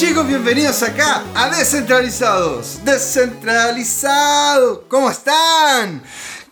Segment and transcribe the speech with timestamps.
[0.00, 2.82] chicos, bienvenidos acá a Descentralizados.
[2.86, 4.80] Descentralizados.
[4.88, 6.02] ¿Cómo están?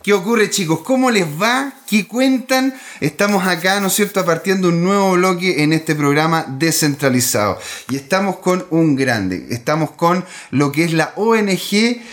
[0.03, 0.81] ¿Qué ocurre chicos?
[0.81, 1.73] ¿Cómo les va?
[1.87, 2.75] ¿Qué cuentan?
[2.99, 7.57] Estamos acá, ¿no es cierto?, partiendo un nuevo bloque en este programa descentralizado.
[7.89, 9.47] Y estamos con un grande.
[9.49, 12.03] Estamos con lo que es la ONG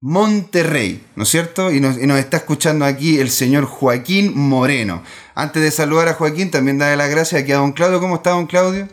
[0.00, 1.72] Monterrey, ¿no es cierto?
[1.72, 5.02] Y nos, está escuchando aquí el señor Joaquín Moreno.
[5.34, 7.98] Antes de saludar a Joaquín, también darle las gracias aquí a don Claudio.
[7.98, 8.86] ¿Cómo está don Claudio?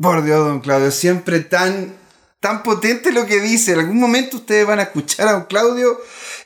[0.00, 1.98] Por Dios, don Claudio, siempre tan,
[2.40, 3.72] tan potente lo que dice.
[3.72, 5.98] En algún momento ustedes van a escuchar a don Claudio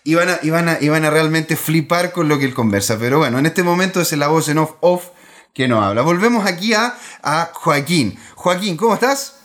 [0.05, 2.55] y van a, y van a, y van a realmente flipar con lo que él
[2.55, 2.97] conversa.
[3.01, 5.09] Pero bueno, en este momento es la voz en off, off
[5.53, 6.03] que no habla.
[6.03, 8.17] Volvemos aquí a, a Joaquín.
[8.37, 9.43] Joaquín, ¿cómo estás?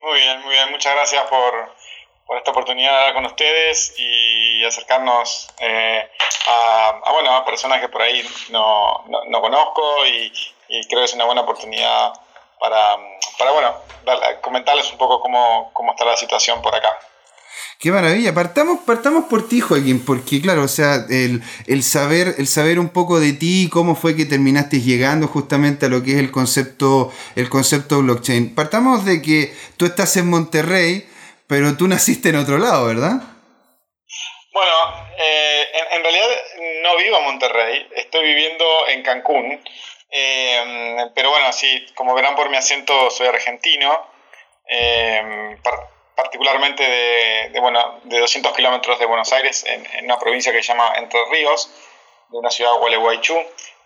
[0.00, 0.70] Muy bien, muy bien.
[0.70, 1.74] Muchas gracias por,
[2.26, 6.06] por esta oportunidad de hablar con ustedes y acercarnos eh,
[6.48, 10.30] a, bueno, a personas que por ahí no, no, conozco y,
[10.68, 12.12] y creo que es una buena oportunidad
[12.60, 12.96] para,
[13.38, 13.74] para bueno,
[14.40, 16.98] comentarles un poco cómo, cómo está la situación por acá.
[17.78, 18.32] Qué maravilla.
[18.32, 22.88] Partamos, partamos por ti, Joaquín, porque claro, o sea, el, el, saber, el saber un
[22.88, 27.12] poco de ti, cómo fue que terminaste llegando justamente a lo que es el concepto,
[27.34, 28.54] el concepto blockchain.
[28.54, 31.06] Partamos de que tú estás en Monterrey,
[31.46, 33.20] pero tú naciste en otro lado, ¿verdad?
[34.52, 34.72] Bueno,
[35.18, 36.26] eh, en, en, realidad
[36.82, 39.60] no vivo en Monterrey, estoy viviendo en Cancún.
[40.10, 44.06] Em, pero bueno, sí, como verán por mi acento, soy argentino,
[44.66, 45.60] em,
[46.14, 46.82] particularmente
[47.50, 51.20] de, bueno, de 200 kilómetros de Buenos Aires, en, una provincia que se llama Entre
[51.30, 51.70] Ríos,
[52.30, 53.36] de una ciudad Gualeguaychú.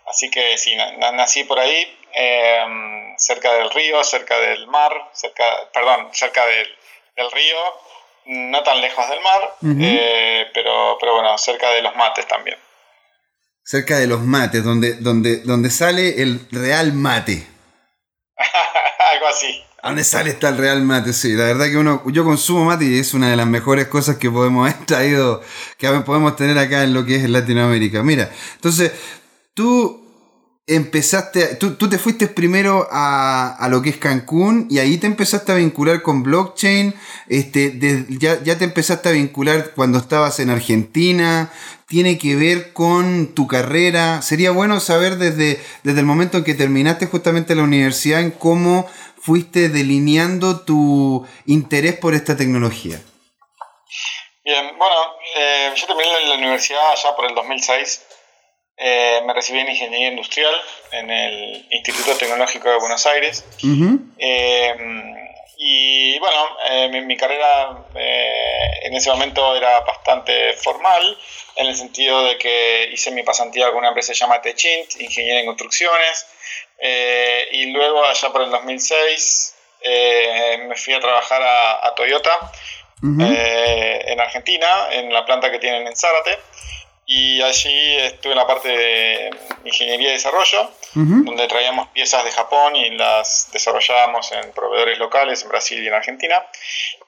[0.05, 6.09] Así que sí, nací por ahí, em, cerca del río, cerca del mar, cerca, perdón,
[6.13, 6.67] cerca del,
[7.31, 7.57] río,
[8.25, 12.57] no tan lejos del mar, eh, pero, pero bueno, cerca de los mates también
[13.63, 17.47] cerca de los mates, donde, donde, donde sale el real mate.
[19.13, 19.63] Algo así.
[19.83, 21.11] ¿Dónde sale está el real mate?
[21.11, 24.17] Sí, la verdad que uno, yo consumo mate y es una de las mejores cosas
[24.17, 25.41] que podemos haber traído,
[25.77, 28.03] que podemos tener acá en lo que es Latinoamérica.
[28.03, 28.91] Mira, entonces,
[29.53, 30.01] tú
[30.67, 35.07] empezaste, tú, tú, te fuiste primero a, a, lo que es Cancún y ahí te
[35.07, 36.93] empezaste a vincular con blockchain,
[37.27, 37.77] este,
[38.09, 41.51] ya, ya, te empezaste a vincular cuando estabas en Argentina,
[41.91, 44.21] tiene que ver con tu carrera.
[44.21, 48.89] Sería bueno saber desde, desde el momento en que terminaste justamente la universidad en cómo
[49.19, 52.97] fuiste delineando tu interés por esta tecnología.
[54.45, 54.95] Bien, bueno,
[55.35, 58.01] eh, yo terminé la universidad allá por el 2006
[58.77, 60.53] eh, me recibí en Ingeniería Industrial
[60.93, 63.45] en el Instituto Tecnológico de Buenos Aires.
[64.17, 64.75] Eh,
[65.63, 71.15] y bueno, eh, mi, carrera en ese momento era bastante formal,
[71.55, 75.45] en el sentido de que hice mi pasantía con una empresa llamada Techint, Ingeniería en
[75.45, 76.25] Construcciones,
[77.51, 79.55] y luego allá por el 2006
[80.67, 82.51] me fui a trabajar a, Toyota
[83.03, 86.39] en Argentina, en la planta que tienen en Zárate
[87.13, 89.29] y allí estuve en la parte de
[89.65, 95.49] ingeniería y desarrollo, donde traíamos piezas de Japón y las desarrollábamos en proveedores locales en
[95.49, 96.41] Brasil y en Argentina.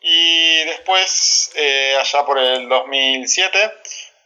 [0.02, 3.58] Y después, eh, allá por el 2007,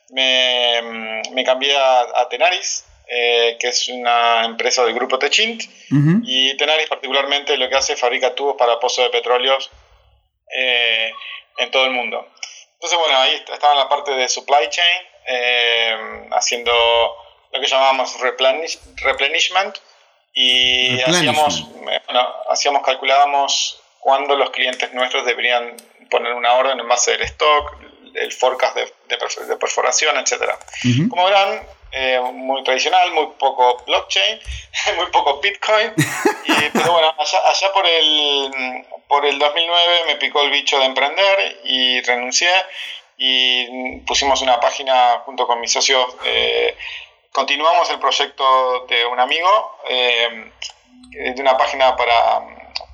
[0.10, 5.62] me, me cambié a, Tenaris, eh, que es una empresa del grupo Techint,
[6.24, 9.56] y Tenaris particularmente lo que hace es fabrica tubos para pozos de petróleo
[10.56, 11.12] eh,
[11.60, 12.28] en todo el mundo.
[12.74, 16.72] Entonces, bueno, ahí estaba en la parte de supply chain, eh, haciendo
[17.52, 19.78] lo que llamábamos replenishment
[20.34, 25.76] y hacíamos, eh, bueno, hacíamos, calculábamos cuándo los clientes nuestros deberían
[26.10, 27.76] poner una orden en base del stock,
[28.14, 30.54] el forecast de, de, perforación, etc.
[31.10, 31.62] Como verán,
[31.92, 34.40] eh, muy tradicional, muy poco blockchain,
[34.96, 35.94] muy poco Bitcoin,
[36.74, 41.62] pero bueno, allá, allá, por, el, por el 2009 me picó el bicho de emprender
[41.64, 42.50] y renuncié
[43.18, 46.16] y pusimos una página junto con mis socios.
[46.24, 46.78] Eh,
[47.32, 50.52] continuamos el proyecto de un amigo, eh,
[51.12, 52.42] de una página para,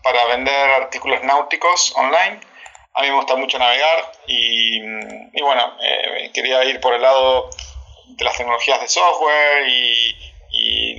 [0.02, 2.40] para, vender artículos náuticos online.
[2.94, 7.50] A mí me gusta mucho navegar y, y bueno, eh, quería ir por el lado
[8.08, 10.30] de las tecnologías de software y,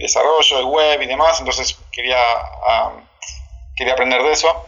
[0.00, 2.18] desarrollo de web y demás, entonces quería,
[3.74, 4.66] quería aprender de eso.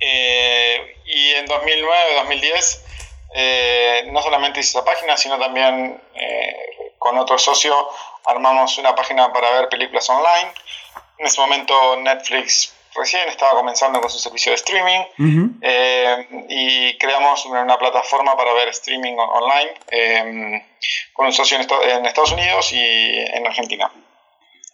[0.00, 2.84] y en 2009, 2010
[3.34, 7.74] eh, no solamente hice esa página, sino también eh, con otro socio
[8.24, 10.52] armamos una página para ver películas online.
[11.18, 17.44] En ese momento Netflix recién estaba comenzando con su servicio de streaming eh, y creamos
[17.46, 20.64] una, plataforma para ver streaming online
[21.12, 23.90] con un socio en, Estados Unidos y en Argentina.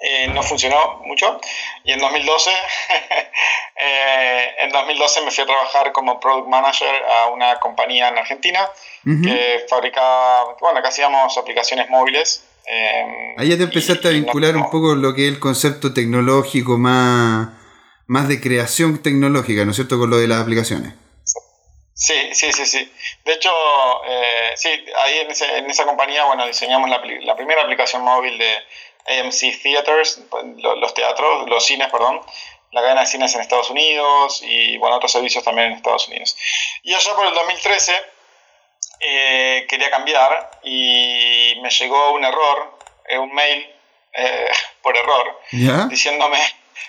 [0.07, 1.41] Eh, no funcionó mucho.
[1.83, 2.51] Y en 2012,
[3.77, 8.69] eh, en 2012 me fui a trabajar como product manager a una compañía en Argentina
[9.03, 12.45] que fabricaba, bueno, que hacíamos aplicaciones móviles.
[12.67, 16.77] Eh, Ahí ya te empezaste a vincular un poco lo que es el concepto tecnológico
[16.77, 17.49] más,
[18.07, 20.95] más de creación tecnológica, ¿no es cierto?, con lo de las aplicaciones.
[21.95, 22.93] Sí, sí, sí, sí.
[23.25, 23.51] De hecho,
[24.09, 24.69] eh, sí,
[24.99, 28.53] ahí en, en, esa compañía, bueno, diseñamos la, la, primera aplicación móvil de
[29.07, 30.21] AMC Theaters,
[30.59, 32.21] los teatros, los cines, perdón,
[32.73, 36.37] la cadena de cines en Estados Unidos y, bueno, otros servicios también en Estados Unidos.
[36.83, 37.93] Y allá por el 2013
[39.01, 42.79] eh, quería cambiar y me llegó un error,
[43.09, 43.69] eh, un mail
[44.13, 44.49] eh,
[44.83, 45.41] por error,
[45.89, 46.39] diciéndome,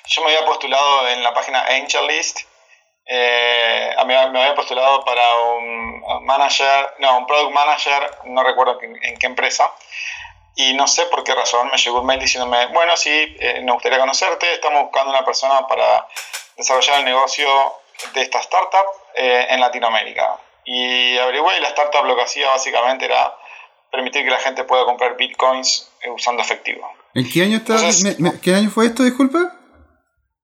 [0.08, 2.40] yo me había postulado en la página AngelList
[3.08, 9.28] eh, me, había postulado para un manager, no, un product manager, no recuerdo en, qué
[9.28, 9.72] empresa,
[10.56, 13.76] y no sé por qué razón me llegó un mail diciéndome, bueno, sí, eh, nos
[13.76, 16.08] gustaría conocerte, estamos buscando una persona para
[16.58, 17.48] desarrollar el negocio
[18.14, 18.86] de esta startup
[19.16, 20.40] eh, en Latinoamérica.
[20.64, 23.36] Y averigüé y la startup lo que hacía básicamente era
[23.92, 26.90] permitir que la gente pueda comprar bitcoins eh, usando efectivo.
[27.14, 27.78] ¿En qué año, está,
[28.42, 29.56] ¿qué año fue esto, disculpa?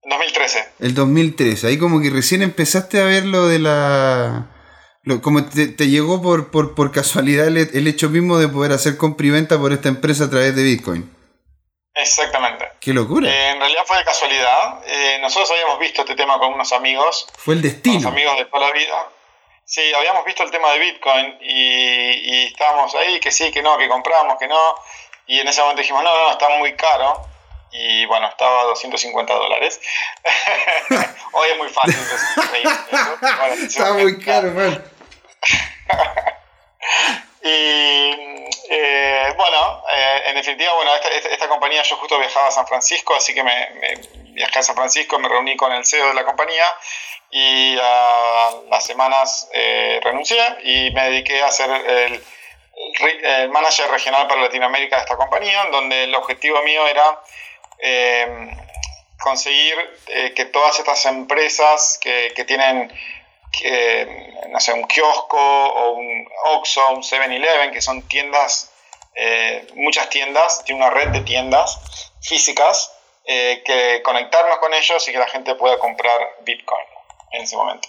[0.03, 0.73] 2013.
[0.79, 4.50] El 2013, ahí como que recién empezaste a ver lo de la...
[5.21, 9.57] como te, llegó por, por, casualidad el, hecho mismo de poder hacer compra y venta
[9.57, 11.11] por esta empresa a través de Bitcoin.
[11.95, 12.69] Exactamente.
[12.79, 13.29] Qué locura.
[13.29, 14.79] Eh, en realidad fue de casualidad.
[14.85, 17.27] Eh, nosotros habíamos visto este tema con unos amigos.
[17.35, 17.97] Fue el destino.
[17.97, 19.09] Unos amigos de toda la vida.
[19.65, 23.77] Sí, habíamos visto el tema de Bitcoin y, y estábamos ahí, que sí, que no,
[23.77, 24.75] que compramos, que no.
[25.27, 27.25] Y en ese momento dijimos, no, no, está muy caro
[27.71, 29.79] y bueno, estaba a 250 dólares.
[31.31, 31.97] Hoy es muy fácil.
[33.63, 34.83] Está muy caro, man.
[37.43, 38.11] y
[38.69, 43.15] eh, bueno, eh, en definitiva, bueno, esta, esta, compañía, yo justo viajaba a San Francisco,
[43.15, 43.69] así que me,
[44.29, 46.65] viajé a San Francisco, me reuní con el CEO de la compañía
[47.29, 52.23] y a las semanas eh, renuncié y me dediqué a hacer el,
[53.23, 57.21] el manager regional para Latinoamérica de esta compañía, donde el objetivo mío era
[57.81, 58.55] eh,
[59.19, 59.75] conseguir
[60.07, 62.91] eh, que todas estas empresas que, tienen,
[64.49, 68.71] no sé, un kiosco o un Oxxo, un 7-Eleven, que son tiendas,
[69.15, 71.79] eh, muchas tiendas, tiene una red de tiendas
[72.21, 72.93] físicas,
[73.23, 76.85] que conectarnos con ellos y que la gente pueda comprar Bitcoin
[77.31, 77.87] en ese momento.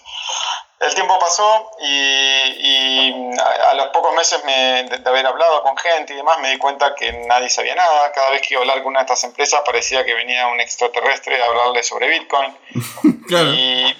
[0.83, 6.39] El tiempo pasó y, a, los pocos meses de, haber hablado con gente y demás
[6.39, 8.11] me di cuenta que nadie sabía nada.
[8.11, 10.59] Cada vez que iba a hablar con una de estas empresas parecía que venía un
[10.59, 12.57] extraterrestre a hablarle sobre Bitcoin.
[13.27, 13.53] claro.
[13.53, 13.95] Y,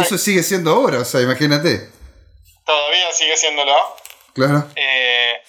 [0.00, 1.90] eso sigue siendo ahora, o sea, imagínate.
[2.64, 3.74] Todavía sigue siéndolo.
[4.34, 4.68] Claro.
[4.76, 5.42] Eh,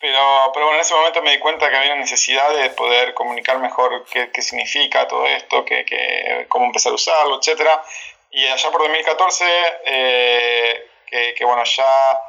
[0.00, 3.14] pero, pero bueno, en ese momento me di cuenta que había una necesidad de poder
[3.14, 7.82] comunicar mejor qué, qué significa todo esto, que, cómo empezar a usarlo, etcétera.
[8.30, 9.44] Y allá por 2014,
[9.84, 12.20] eh, que, bueno, ya,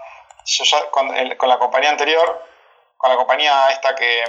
[0.45, 2.45] yo ya con, la compañía anterior,
[2.97, 4.23] con la compañía esta que,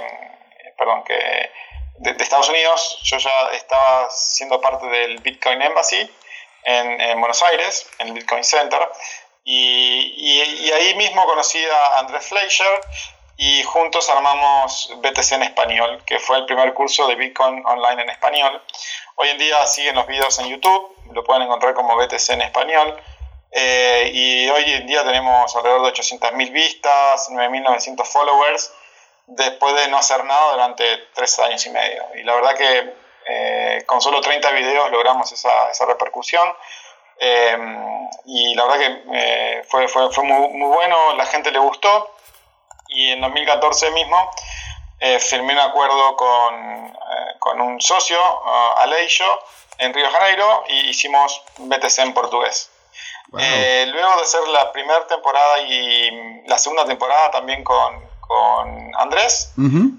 [0.77, 1.51] perdón, que
[1.99, 6.09] de, Estados Unidos, yo ya estaba siendo parte del Bitcoin Embassy
[6.63, 8.89] en, Buenos Aires, en el Bitcoin Center.
[9.43, 12.81] Y, y, ahí mismo conocí a Andrés Fleischer
[13.37, 18.09] y juntos armamos BTC en español, que fue el primer curso de Bitcoin online en
[18.09, 18.61] español.
[19.21, 22.99] Hoy en día siguen los videos en YouTube, lo pueden encontrar como BTC en español.
[23.51, 28.73] Eh, y hoy en día tenemos alrededor de 800.000 vistas, 9.900 followers,
[29.27, 32.03] después de no hacer nada durante tres años y medio.
[32.15, 32.95] Y la verdad que
[33.27, 36.55] eh, con solo 30 videos logramos esa, repercusión.
[37.19, 37.55] Eh,
[38.25, 42.15] y la verdad que fue muy, muy, bueno, la gente le gustó.
[42.87, 44.31] Y en 2014 mismo
[45.19, 46.97] firmé un acuerdo con,
[47.41, 49.25] con un socio, uh, Aleixo,
[49.79, 52.69] en Río Janeiro y hicimos BTC en portugués.
[53.39, 59.53] Eh, luego de hacer la primera temporada y la segunda temporada también con, con Andrés,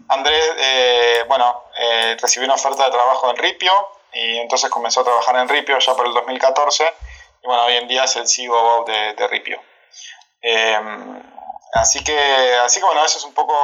[0.08, 3.72] Andrés, eh, bueno, eh, recibió una oferta de trabajo en Ripio
[4.12, 6.94] y entonces comenzó a trabajar en Ripio ya por el 2014
[7.42, 9.60] y bueno, hoy en día es el CEO de, de Ripio.
[11.74, 13.54] así, que, así que bueno, eso es un poco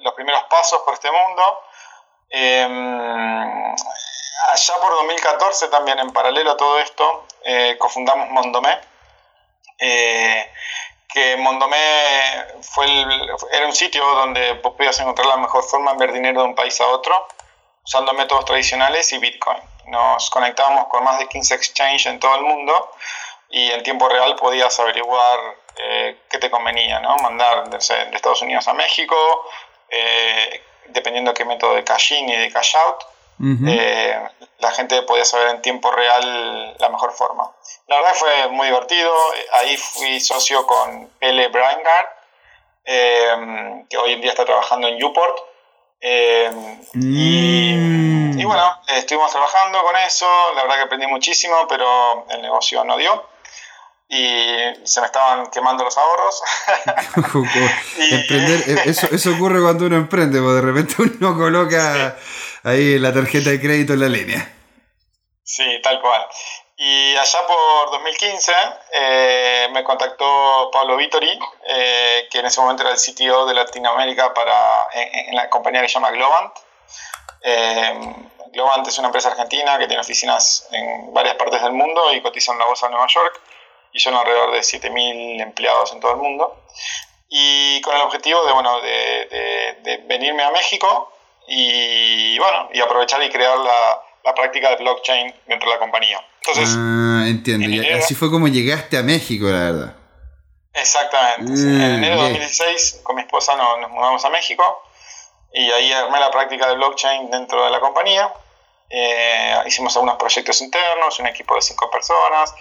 [0.00, 1.42] los primeros pasos por este mundo.
[4.52, 8.78] Allá por 2014 también, en paralelo a todo esto, eh, cofundamos Mondomé.
[9.78, 10.52] Eh,
[11.08, 11.76] que Mondomé
[12.62, 12.86] fue
[13.52, 16.54] era un sitio donde vos podías encontrar la mejor forma de enviar dinero de un
[16.54, 17.26] país a otro,
[17.84, 19.58] usando métodos tradicionales y Bitcoin.
[19.86, 22.92] Nos conectábamos con más de 15 exchanges en todo el mundo
[23.48, 25.38] y en tiempo real podías averiguar
[25.76, 27.16] eh, qué te convenía, ¿no?
[27.16, 29.16] Mandar de, Estados Unidos a México,
[30.88, 33.04] dependiendo qué método de cash-in y de cash-out,
[33.66, 34.20] eh,
[34.58, 37.50] la gente podía saber en tiempo real la mejor forma.
[37.86, 39.12] La verdad fue muy divertido.
[39.52, 42.06] Ahí fui socio con Pele Brangard,
[42.84, 45.38] eh, que hoy en día está trabajando en Newport.
[46.02, 46.50] Eh,
[46.92, 48.38] mm.
[48.38, 50.26] y, bueno, estuvimos trabajando con eso.
[50.54, 53.24] La verdad que aprendí muchísimo, pero el negocio no dio
[54.12, 56.42] y se me estaban quemando los ahorros.
[58.84, 62.16] eso, eso ocurre cuando uno emprende, porque de repente uno coloca
[62.64, 64.52] ahí la tarjeta de crédito en la línea.
[65.44, 66.26] Sí, tal cual.
[66.76, 68.52] Y allá por 2015
[68.94, 71.38] eh, me contactó Pablo Vittori,
[71.68, 75.88] eh, que en ese momento era el CTO de Latinoamérica para, en, la compañía que
[75.88, 76.52] se llama Globant.
[77.42, 78.00] Eh,
[78.52, 82.52] Globant es una empresa argentina que tiene oficinas en varias partes del mundo y cotiza
[82.52, 83.40] en la bolsa de Nueva York
[83.92, 86.64] y son alrededor de 7.000 empleados en todo el mundo.
[87.28, 91.12] Y con el objetivo de, bueno, de, de venirme a México
[91.46, 96.24] y bueno, y aprovechar y crear la, la práctica de blockchain dentro de la compañía.
[96.42, 97.68] Entonces, ah, entiendo.
[97.68, 99.96] y así fue como llegaste a México, la verdad.
[100.72, 101.52] Exactamente.
[101.52, 104.82] en mm, enero de 2016 con mi esposa nos, nos, mudamos a México
[105.52, 108.32] y ahí armé la práctica de blockchain dentro de la compañía.
[108.88, 112.54] Eh, hicimos algunos proyectos internos, un equipo de cinco personas.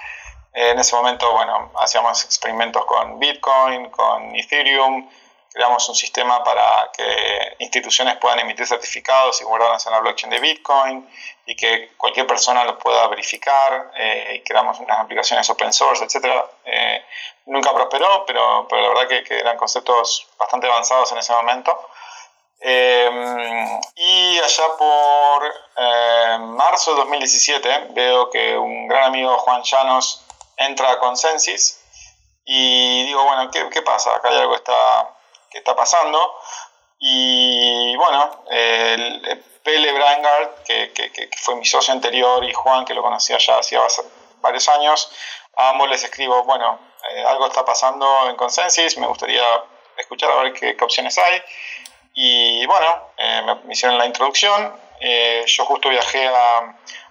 [0.53, 5.10] Eh, en ese momento, bueno, hacíamos experimentos con Bitcoin, con Ethereum,
[5.51, 10.39] creamos un sistema para que instituciones puedan emitir certificados y guardarlos en la blockchain de
[10.39, 11.10] Bitcoin
[11.46, 16.46] y que cualquier persona los pueda verificar eh, y creamos unas aplicaciones open source, etc.
[16.65, 17.03] Eh,
[17.48, 21.89] nunca prosperó, pero, pero la verdad que, que, eran conceptos bastante avanzados en ese momento.
[22.62, 25.53] Eh, y allá por
[26.58, 30.25] marzo de 2017 veo que un gran amigo Juan Llanos
[30.60, 31.80] entra a Consensus
[32.46, 34.16] y digo, bueno, ¿qué, qué pasa?
[34.16, 35.16] Acá hay algo que está
[35.50, 36.39] que está pasando.
[37.00, 43.01] Y bueno, el, Pele Brangard, que, que, fue mi socio anterior, y Juan, que lo
[43.01, 43.82] conocía ya hacía
[44.42, 45.12] varios años,
[45.56, 46.80] a ambos les escribo, bueno,
[47.12, 49.44] eh, algo está pasando en Consensus, me gustaría
[49.98, 51.42] escuchar a ver qué, opciones hay.
[52.13, 54.74] Y bueno, eh, me hicieron la introducción.
[55.00, 56.58] Eh, yo justo viajé a,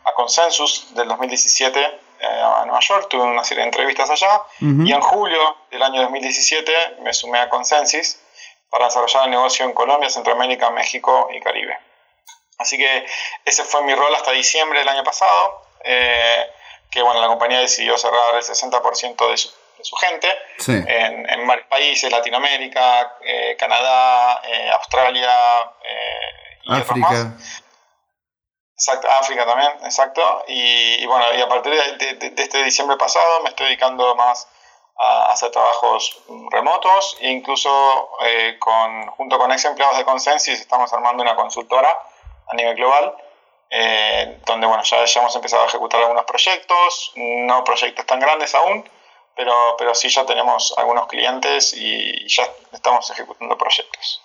[0.04, 4.92] a Consensus del 2017 eh, a Nueva York, tuve una serie de entrevistas allá y
[4.92, 8.18] en julio del año 2017 me sumé a Consensus
[8.70, 11.78] para desarrollar el negocio en Colombia, Centroamérica, México y Caribe.
[12.58, 13.06] Así que
[13.44, 16.46] ese fue mi rol hasta diciembre del año pasado, eh,
[16.90, 19.48] que bueno, la compañía decidió cerrar el 60% de su,
[19.78, 20.28] de su gente
[20.66, 25.72] en, en, varios países, Latinoamérica, eh, Canadá, Australia
[26.64, 27.36] y África.
[28.78, 30.44] Exacto, África también, exacto.
[30.46, 34.46] Y, bueno, y a partir de, este diciembre pasado me estoy dedicando más
[34.96, 37.68] a hacer trabajos remotos e incluso
[38.24, 41.88] eh, con, junto con ex empleados de Consensus estamos armando una consultora
[42.46, 43.16] a nivel global
[43.68, 48.54] eh, donde bueno, ya, ya hemos empezado a ejecutar algunos proyectos, no proyectos tan grandes
[48.54, 48.88] aún,
[49.34, 54.22] pero, pero sí ya tenemos algunos clientes y ya estamos ejecutando proyectos.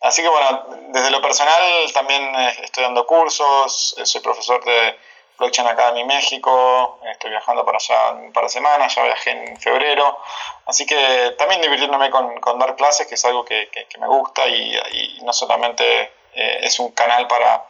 [0.00, 4.98] Así que bueno, desde lo personal también eh, estoy dando cursos, eh, soy profesor de
[5.38, 10.18] Blockchain Academy México, estoy viajando para allá un par de semanas, ya viajé en febrero,
[10.66, 14.46] así que también divirtiéndome con, con dar clases, que es algo que, que, me gusta
[14.46, 17.66] y, y, no solamente eh, es un canal para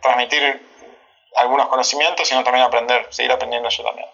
[0.00, 0.66] transmitir
[1.36, 4.06] algunos conocimientos, sino también aprender, seguir aprendiendo yo también.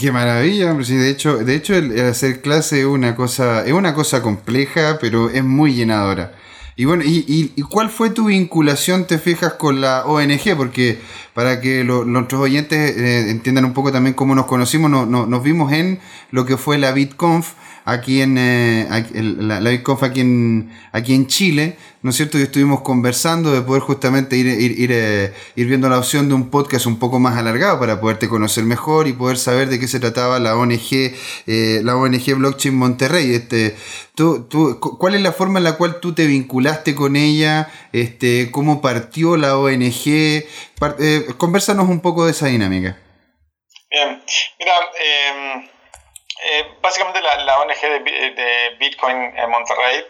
[0.00, 0.84] Qué maravilla, hombre.
[0.84, 4.98] Sí, de hecho, de hecho el, hacer clase es una cosa, es una cosa compleja,
[5.00, 6.32] pero es muy llenadora.
[6.78, 7.24] Y bueno, y,
[7.56, 10.56] y, cuál fue tu vinculación, te fijas, con la ONG?
[10.56, 11.00] Porque
[11.38, 15.72] para que nuestros oyentes eh, entiendan un poco también cómo nos conocimos, no, nos vimos
[15.72, 16.00] en
[16.32, 17.52] lo que fue la BitConf
[17.88, 18.86] aquí en eh,
[19.38, 22.38] la, BitConf aquí en, aquí en Chile, ¿no es cierto?
[22.38, 26.84] Y estuvimos conversando de poder justamente ir, eh, ir, viendo la opción de un podcast
[26.84, 30.38] un poco más alargado para poderte conocer mejor y poder saber de qué se trataba
[30.38, 31.14] la ONG,
[31.46, 33.34] eh, la ONG Blockchain Monterrey.
[33.34, 33.74] Este,
[34.14, 37.70] tú, tú, ¿Cuál es la forma en la cual tú te vinculaste con ella?
[37.92, 40.44] Este, ¿Cómo partió la ONG?
[41.00, 42.96] Eh, conversanos un poco de esa dinámica.
[43.90, 44.22] Bien,
[44.58, 45.68] mira, em,
[46.80, 50.04] básicamente la, la, ONG de, Bitcoin en Monterrey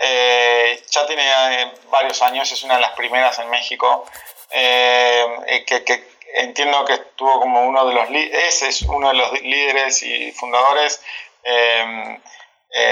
[0.00, 4.06] eh, ya tiene eh, varios años, es una de las primeras en México,
[4.50, 10.02] eh, que, entiendo que estuvo como uno de los ese es uno de los líderes
[10.04, 11.02] y fundadores,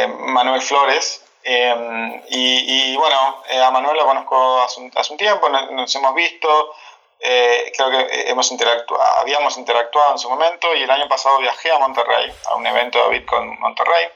[0.09, 1.23] Manuel Flores.
[1.45, 4.81] Y, bueno, a Manuel lo conozco hace
[5.13, 6.75] un, tiempo, nos, hemos visto,
[7.19, 11.79] creo que hemos interactuado, habíamos interactuado en su momento y el año pasado viajé a
[11.79, 14.09] Monterrey, a un evento de Bitcoin Monterrey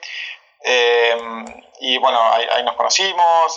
[1.80, 3.57] y bueno, ahí, nos conocimos,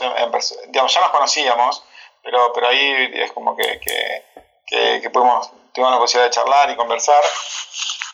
[0.68, 1.84] digamos, ya nos conocíamos,
[2.24, 6.76] pero, pero ahí es como que, que, que, pudimos, tuvimos la posibilidad de charlar y
[6.76, 7.22] conversar.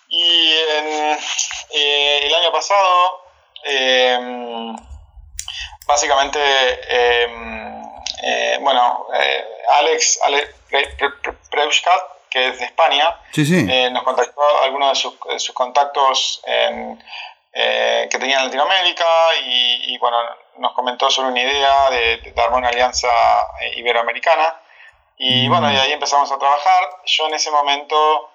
[0.08, 0.56] Y
[1.72, 3.24] el año pasado,
[5.86, 6.40] básicamente,
[8.22, 9.46] eh, bueno, eh,
[9.80, 10.56] Alex, Alex
[12.30, 19.06] que es de España, eh, nos contactó algunos de sus, contactos que tenía en Latinoamérica
[19.44, 20.18] y, bueno,
[20.58, 23.10] nos comentó sobre una idea de, dar una alianza
[23.76, 24.56] iberoamericana.
[25.18, 25.52] Y mm.
[25.52, 26.90] bueno, y ahí empezamos a trabajar.
[27.06, 28.30] Yo en ese momento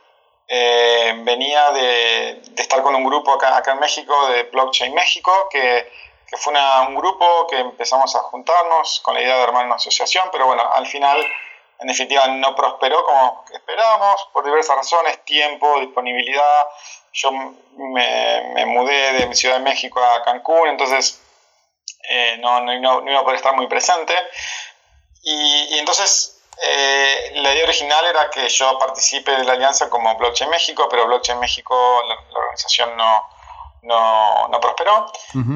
[0.48, 5.88] venía de, estar con un grupo acá, acá en México, de Blockchain México, que
[6.26, 6.52] que fue
[6.88, 10.62] un grupo que empezamos a juntarnos con la idea de armar una asociación, pero bueno,
[10.72, 11.24] al final,
[11.80, 16.66] en definitiva, no prosperó como esperábamos, por diversas razones, tiempo, disponibilidad.
[17.12, 21.20] Yo me, mudé de Ciudad de México a Cancún, entonces
[22.08, 24.14] eh, no, no, no, iba a poder estar muy presente.
[25.22, 30.50] Y, entonces eh, la idea original era que yo participe de la alianza como Blockchain
[30.50, 33.33] México, pero Blockchain México, la organización no,
[33.84, 35.06] no, no prosperó.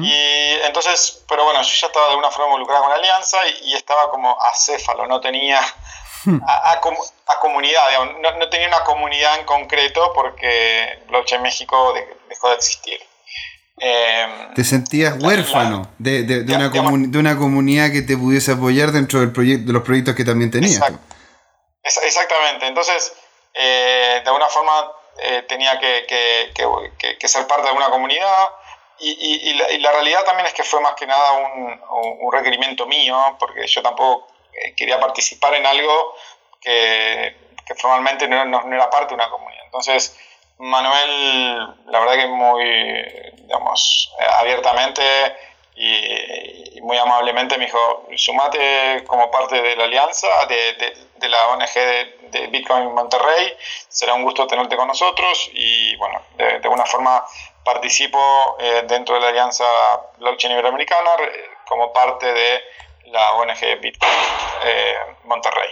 [0.01, 3.73] Y entonces, pero bueno, yo ya estaba de alguna forma involucrada con la alianza y,
[3.73, 5.61] estaba como acéfalo, no tenía
[6.25, 6.39] hmm.
[6.45, 7.83] a, a, comunidad,
[8.19, 11.93] no, tenía una comunidad en concreto porque Blockchain México
[12.27, 12.99] dejó de existir.
[13.81, 18.91] Em, te sentías huérfano de, de, de, una de, una comunidad que te pudiese apoyar
[18.91, 20.81] dentro del proyecto, de los proyectos que también tenías.
[21.81, 23.13] exactamente, entonces
[23.53, 24.71] eh, de alguna forma
[25.17, 28.49] eh, tenía que, ser parte de alguna comunidad.
[28.99, 33.81] Y, la, realidad también es que fue más que nada un, requerimiento mío, porque yo
[33.81, 36.15] tampoco eh, quería participar en algo
[36.61, 37.35] que,
[37.77, 39.63] formalmente no, era parte de una comunidad.
[39.65, 40.17] Entonces,
[40.57, 42.65] Manuel, la verdad que muy,
[43.43, 45.01] digamos, abiertamente
[45.79, 51.73] y, muy amablemente me dijo, sumate como parte de la alianza, de, de, la ONG
[52.31, 53.55] de, Bitcoin Monterrey,
[53.87, 57.23] será un gusto tenerte con nosotros y bueno, de, alguna forma
[57.63, 58.19] participo
[58.59, 59.63] eh, dentro de la alianza
[60.19, 61.09] Blockchain Iberoamericana
[61.67, 62.61] como parte de
[63.05, 64.11] la ONG Bitcoin
[64.65, 64.93] eh,
[65.25, 65.69] Monterrey.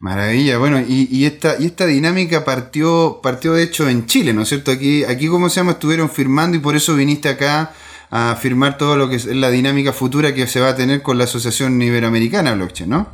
[0.00, 4.42] Maravilla, bueno, y, y, esta, y esta dinámica partió, partió de hecho en Chile, ¿no
[4.42, 4.70] es cierto?
[4.70, 5.72] Aquí, aquí, ¿cómo se llama?
[5.72, 7.74] Estuvieron firmando y por eso viniste acá
[8.10, 11.18] a firmar todo lo que es la dinámica futura que se va a tener con
[11.18, 13.06] la Asociación Iberoamericana Blockchain, ¿no?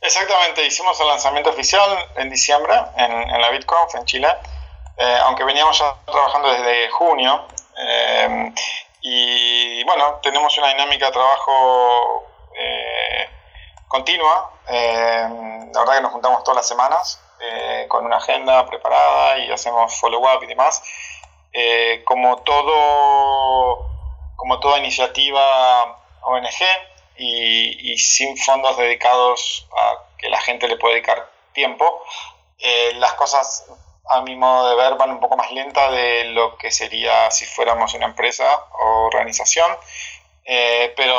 [0.00, 4.28] Exactamente, hicimos el lanzamiento oficial en diciembre en, la BitConf en Chile,
[4.96, 7.46] eh, aunque veníamos ya trabajando desde junio.
[7.78, 8.52] Eh,
[9.02, 13.28] y bueno, tenemos una dinámica de trabajo eh,
[13.86, 14.50] continua.
[14.68, 17.20] la verdad que nos juntamos todas las semanas
[17.88, 20.82] con una agenda preparada y hacemos follow-up y demás.
[21.52, 23.88] Eh, como todo
[24.36, 26.48] como toda iniciativa ONG
[27.16, 32.02] y, sin fondos dedicados a que la gente le pueda dedicar tiempo,
[32.58, 33.66] eh, las cosas
[34.08, 37.44] a mi modo de ver van un poco más lenta de lo que sería si
[37.44, 39.70] fuéramos una empresa o organización.
[40.44, 41.16] Eh, pero,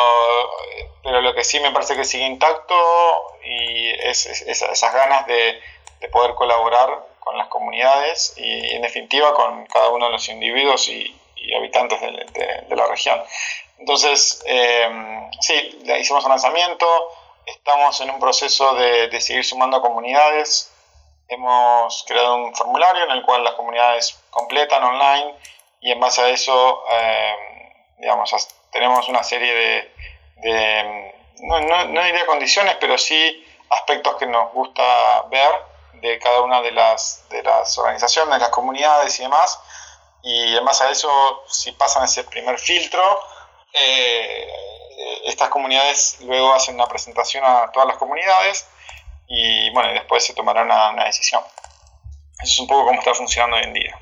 [1.04, 2.76] pero lo que sí me parece que sigue intacto
[3.44, 5.62] y es, esas ganas de,
[6.00, 10.90] de poder colaborar con las comunidades y en definitiva con cada uno de los individuos
[10.90, 11.18] y,
[11.58, 13.22] habitantes de, la región.
[13.80, 16.86] Entonces, eh, sí, hicimos un lanzamiento,
[17.46, 20.72] estamos en un proceso de, seguir sumando comunidades,
[21.28, 25.34] hemos creado un formulario en el cual las comunidades completan online
[25.82, 27.36] y en base a eso, eh,
[27.98, 29.92] digamos, tenemos una serie
[30.38, 35.71] de, no, no, no diría condiciones, pero sí aspectos que nos gusta ver
[36.02, 39.60] de cada una de las, de las organizaciones, las comunidades y demás.
[40.24, 41.10] Y base a eso,
[41.48, 43.02] si pasan ese primer filtro,
[43.74, 44.48] eh,
[45.26, 48.68] estas comunidades luego hacen una presentación a todas las comunidades
[49.28, 51.42] y bueno, después se tomará una, decisión.
[52.44, 54.00] Eso es un poco cómo está funcionando hoy en día.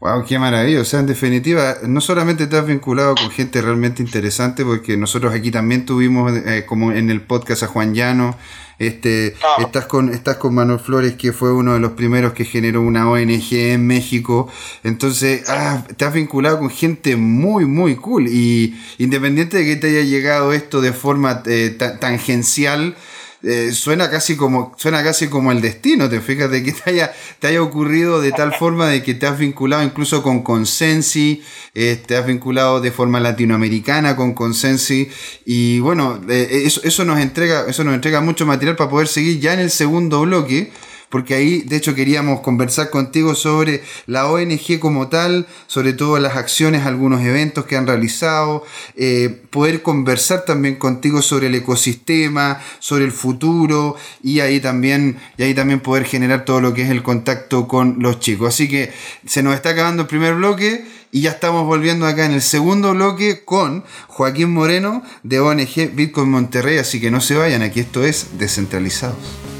[0.00, 0.80] Wow, qué maravilla.
[0.80, 5.50] O sea, en definitiva, no solamente estás vinculado con gente realmente interesante, porque nosotros aquí
[5.50, 8.36] también tuvimos, eh, como en el podcast, a Juan Llano,
[8.80, 12.80] este, estás, con, estás con Manuel Flores, que fue uno de los primeros que generó
[12.80, 14.50] una ONG en México.
[14.82, 18.26] Entonces, ah, estás vinculado con gente muy, muy cool.
[18.26, 22.96] Y independiente de que te haya llegado esto de forma eh, tangencial,
[23.42, 27.12] eh, suena casi como suena casi como el destino, te fijas de que te haya,
[27.38, 31.42] te haya ocurrido de tal forma de que te has vinculado incluso con Consensi,
[31.74, 35.08] eh, te has vinculado de forma latinoamericana con Consensi
[35.46, 39.40] y bueno, eh, eso, eso, nos entrega eso nos entrega mucho material para poder seguir
[39.40, 40.70] ya en el segundo bloque
[41.10, 46.36] porque ahí de hecho queríamos conversar contigo sobre la ONG como tal, sobre todo las
[46.36, 48.64] acciones, algunos eventos que han realizado,
[48.96, 55.42] eh, poder conversar también contigo sobre el ecosistema, sobre el futuro y ahí también, y
[55.42, 58.54] ahí también poder generar todo lo que es el contacto con los chicos.
[58.54, 58.92] Así que
[59.26, 62.92] se nos está acabando el primer bloque y ya estamos volviendo acá en el segundo
[62.92, 68.04] bloque con Joaquín Moreno de ONG Bitcoin Monterrey, así que no se vayan, aquí esto
[68.04, 69.59] es Descentralizados.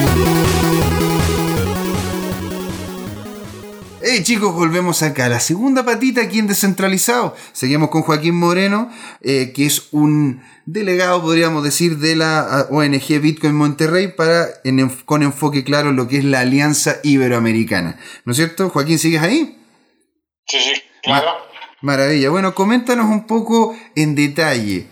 [4.03, 5.29] Hey chicos, volvemos acá.
[5.29, 7.35] La segunda patita aquí en Descentralizado.
[7.51, 13.53] Seguimos con Joaquín Moreno, eh, que es un delegado, podríamos decir, de la ONG Bitcoin
[13.53, 14.47] Monterrey para,
[15.05, 17.99] con enfoque claro en lo que es la Alianza Iberoamericana.
[18.25, 18.71] ¿No es cierto?
[18.71, 19.59] Joaquín, ¿sigues ahí?
[20.47, 21.27] Sí, sí, claro.
[21.81, 22.31] maravilla.
[22.31, 24.87] Bueno, coméntanos un poco en detalle.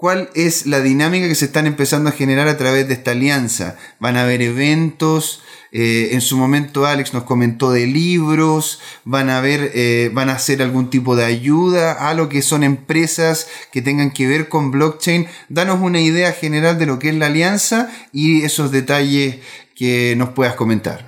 [0.00, 3.76] ¿Cuál es la dinámica que se están empezando a generar a través de esta alianza?
[3.98, 5.42] ¿Van a haber eventos?
[5.72, 10.36] Eh, en su momento Alex nos comentó de libros, van a ver, eh, van a
[10.36, 14.70] hacer algún tipo de ayuda a lo que son empresas que tengan que ver con
[14.70, 15.28] blockchain.
[15.50, 19.36] Danos una idea general de lo que es la alianza y esos detalles
[19.76, 21.04] que nos puedas comentar.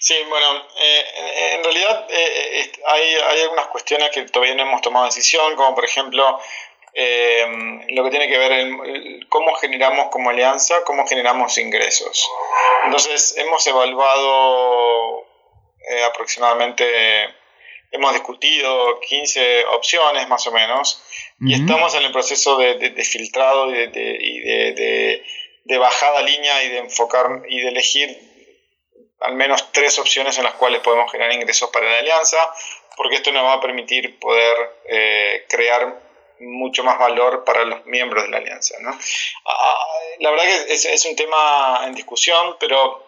[0.00, 0.46] Sí, bueno,
[0.80, 2.06] eh, en realidad
[2.86, 6.40] hay, hay algunas cuestiones que todavía no hemos tomado decisión, como por ejemplo
[7.00, 7.46] eh,
[7.90, 12.28] lo que tiene que ver en cómo generamos como alianza, cómo generamos ingresos.
[12.86, 15.24] Entonces, hemos evaluado
[15.90, 16.84] eh, aproximadamente,
[17.92, 21.00] hemos discutido 15 opciones más o menos,
[21.40, 25.22] y estamos en el proceso de, filtrado y, de,
[25.64, 28.18] de, bajada línea y de enfocar y de elegir
[29.20, 32.38] al menos tres opciones en las cuales podemos generar ingresos para la alianza,
[32.96, 34.56] porque esto nos va a permitir poder
[34.88, 36.07] eh, crear
[36.40, 38.76] mucho más valor para los miembros de la alianza.
[38.80, 38.98] ¿no?
[39.46, 39.86] Ah,
[40.20, 43.04] la verdad que es, un tema en discusión, pero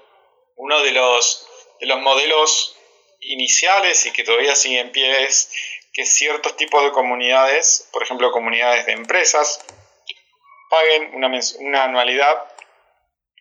[0.56, 1.46] uno de los,
[1.80, 2.76] de los modelos
[3.20, 5.50] iniciales y que todavía sigue en pie es
[5.92, 9.64] que ciertos tipos de comunidades, por ejemplo comunidades de empresas,
[10.68, 12.44] paguen una, una anualidad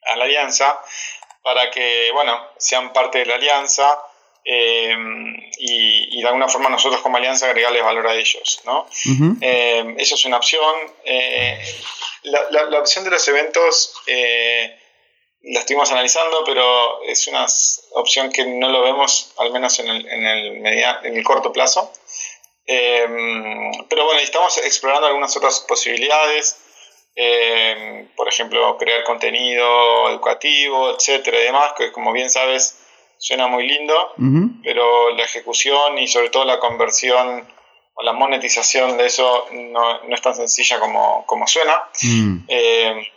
[0.04, 0.82] a la alianza
[1.44, 4.04] para que bueno, sean parte de la alianza
[4.52, 8.62] Em, y, de alguna forma nosotros como alianza agregarles valor a ellos.
[8.66, 8.88] ¿no?
[9.42, 10.76] Em, eso es una opción.
[11.06, 11.62] Eh,
[12.24, 14.76] la, opción de los eventos eh,
[15.44, 17.46] la estuvimos analizando, pero es una
[17.92, 21.94] opción que no lo vemos, al menos en el, en el, en el corto plazo.
[22.66, 26.58] Em, pero bueno, estamos explorando algunas otras posibilidades.
[28.16, 32.79] por ejemplo, crear contenido educativo, etcétera y demás, que como bien sabes,
[33.20, 34.14] suena muy lindo,
[34.64, 37.46] pero la ejecución y sobre todo la conversión
[37.94, 41.90] o la monetización de eso no, es tan sencilla como, suena.
[42.02, 42.38] Mm.
[42.48, 43.12] Eh,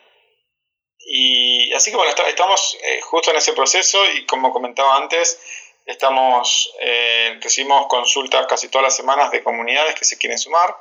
[1.07, 5.41] y así que bueno, estamos eh, justo en ese proceso y como comentaba antes,
[5.87, 10.77] estamos eh, recibimos consultas casi todas las semanas de comunidades que se quieren sumar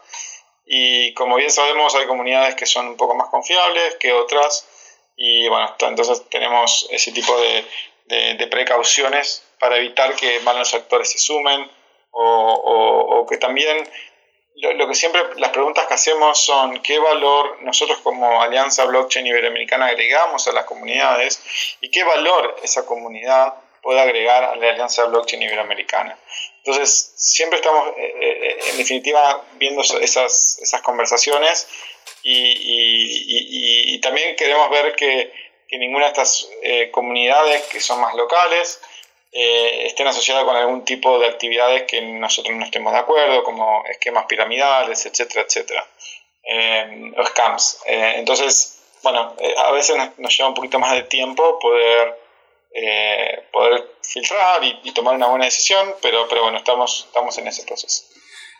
[0.65, 4.67] y como bien sabemos hay comunidades que son un poco más confiables que otras
[5.15, 7.65] y bueno, entonces tenemos ese tipo de,
[8.11, 11.69] de, precauciones para evitar que malos actores se sumen
[12.11, 13.89] o, que también
[14.55, 19.87] lo, que siempre las preguntas que hacemos son qué valor nosotros como Alianza Blockchain Iberoamericana
[19.87, 21.41] agregamos a las comunidades
[21.79, 26.15] y qué valor esa comunidad puede agregar a la Alianza Blockchain Iberoamericana.
[26.57, 31.67] Entonces, siempre estamos, eh, eh, en definitiva, viendo esas, esas conversaciones
[32.21, 35.33] y, y también queremos ver que
[35.71, 38.81] que ninguna de estas eh, comunidades que son más locales
[39.31, 43.85] eh, estén asociadas con algún tipo de actividades que nosotros no estemos de acuerdo, como
[43.85, 45.87] esquemas piramidales, etcétera, etcétera,
[46.43, 47.79] eh, o scams.
[47.85, 52.19] entonces, bueno, a veces nos, lleva un poquito más de tiempo poder,
[53.53, 57.63] poder filtrar y, y, tomar una buena decisión, pero, pero bueno, estamos, estamos en ese
[57.65, 58.03] proceso.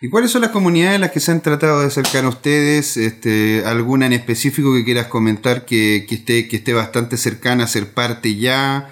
[0.04, 2.98] ¿Y cuáles son las comunidades en las que se han tratado de acercar a ustedes?
[2.98, 7.94] Este, ¿Alguna en específico que quieras comentar que, esté, que esté bastante cercana a ser
[7.94, 8.90] parte ya?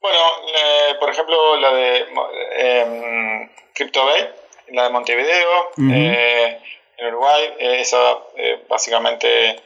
[0.00, 0.18] Bueno,
[1.00, 2.06] por ejemplo, la de
[2.56, 4.30] eh, CryptoBay,
[4.74, 5.70] la de Montevideo.
[5.92, 6.60] Eh,
[6.96, 7.54] en Uruguay.
[7.58, 8.16] esa
[8.68, 9.56] básicamente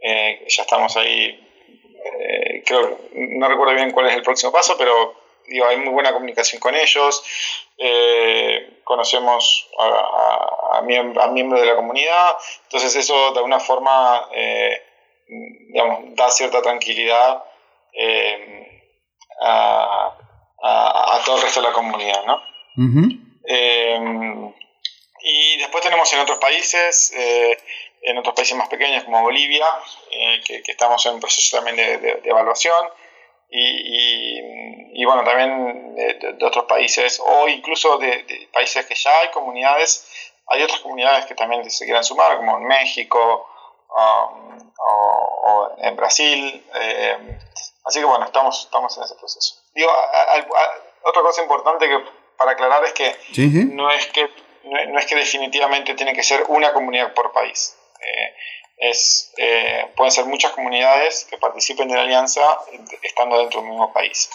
[0.00, 1.40] ya estamos ahí.
[2.64, 6.60] creo, no recuerdo bien cuál es el próximo paso, pero digo, hay muy buena comunicación
[6.60, 7.24] con ellos.
[8.84, 12.36] Conocemos a, a, miembros de la comunidad.
[12.64, 14.28] Entonces eso de alguna forma
[15.26, 17.42] digamos, da cierta tranquilidad
[19.40, 20.16] a,
[20.62, 22.42] a, todo el resto de la comunidad, ¿no?
[23.44, 24.52] Em,
[25.22, 27.56] y después tenemos en otros países, eh,
[28.02, 29.66] en otros países más pequeños como Bolivia,
[30.10, 32.88] eh, que, estamos en un proceso también de, evaluación,
[33.54, 40.32] y, y, bueno, también de, otros países, o incluso de, países que ya hay comunidades,
[40.46, 43.46] hay otras comunidades que también se quieran sumar, como en México
[43.90, 46.64] um, o, en Brasil.
[46.80, 47.38] Eh,
[47.84, 49.56] así que bueno, estamos, estamos en ese proceso.
[49.74, 49.90] Digo,
[51.04, 51.98] otra cosa importante que
[52.38, 53.14] para aclarar es que
[53.72, 54.30] no es que
[54.64, 57.76] no, es que definitivamente tiene que ser una comunidad por país.
[58.00, 58.34] Eh,
[58.82, 62.40] es, eh, pueden ser muchas comunidades que participen de la alianza
[63.02, 64.28] estando dentro del mismo país.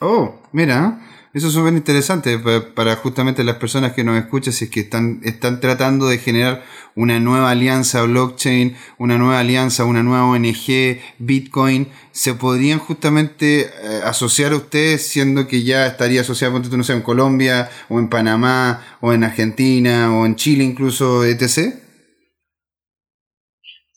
[0.00, 1.00] Oh, mira,
[1.34, 2.38] eso es súper interesante
[2.76, 6.64] para justamente las personas que nos escuchan, si es que están, están tratando de generar
[6.94, 14.00] una nueva alianza blockchain, una nueva alianza, una nueva ONG, Bitcoin, se podrían justamente eh,
[14.04, 18.98] asociar a ustedes siendo que ya estaría asociado, no sé, en Colombia, o en Panamá,
[19.00, 21.83] o en Argentina, o en Chile incluso, etc.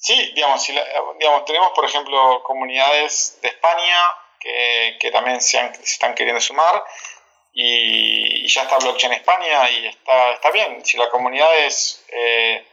[0.07, 3.97] Sí, digamos, si digamos tenemos por ejemplo comunidades de España
[4.39, 6.81] que, también se, se están queriendo sumar
[7.51, 10.85] y, ya está Blockchain España y está, está bien.
[10.85, 12.65] Si la comunidad es, eh,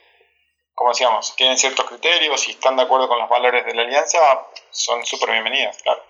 [0.74, 4.18] como decíamos, tienen ciertos criterios y están de acuerdo con los valores de la alianza,
[4.70, 6.04] son súper bienvenidas, claro.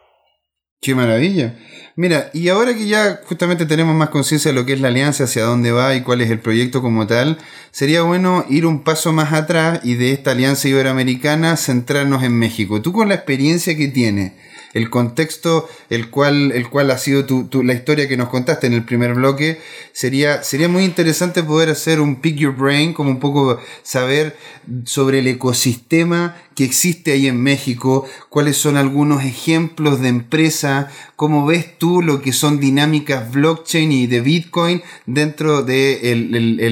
[0.82, 1.54] Qué maravilla.
[1.96, 5.24] Mira, y ahora que ya justamente tenemos más conciencia de lo que es la alianza,
[5.24, 7.38] hacia dónde va y cuál es el proyecto como tal,
[7.74, 12.80] sería bueno ir un paso más atrás y de esta alianza iberoamericana centrarnos en México.
[12.80, 14.30] Tú con la experiencia que tienes,
[14.74, 18.74] el contexto el cual, el cual ha sido tu, la historia que nos contaste en
[18.74, 19.60] el primer bloque,
[19.92, 24.36] sería, sería muy interesante poder hacer un pick your brain, como un poco saber
[24.84, 31.46] sobre el ecosistema que existe ahí en México, cuáles son algunos ejemplos de empresa, cómo
[31.46, 36.66] ves tú lo que son dinámicas blockchain y de Bitcoin dentro del de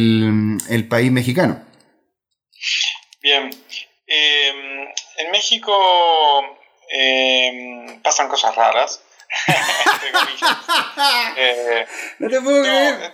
[0.69, 1.65] el, país mexicano.
[3.23, 3.51] Bien.
[4.07, 4.88] Em,
[5.19, 5.73] en México
[6.94, 9.02] Em, pasan cosas raras.
[11.37, 11.87] eh,
[12.18, 13.12] no te puedo creer.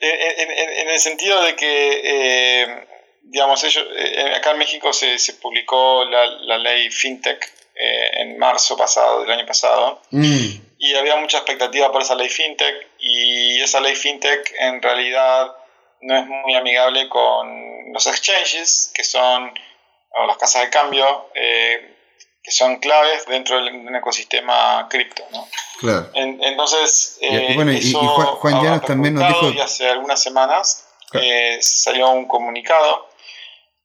[0.00, 2.86] en, el sentido de que, em,
[3.22, 8.38] digamos, ellos, eh, acá en México se, se publicó la, la, ley FinTech eh, en
[8.38, 10.46] marzo pasado, del año pasado, mm.
[10.78, 15.52] y había mucha expectativa por esa ley FinTech, y esa ley FinTech en realidad
[16.02, 19.52] no es muy amigable con los exchanges, que son
[20.28, 21.93] las casas de cambio, eh,
[22.44, 25.24] que son claves dentro de un ecosistema cripto.
[25.32, 25.48] ¿no?
[25.80, 26.10] Claro.
[26.12, 29.50] entonces, y, bueno, y, Juan, Llanos también nos dijo...
[29.50, 33.08] Y hace algunas semanas eh, salió un comunicado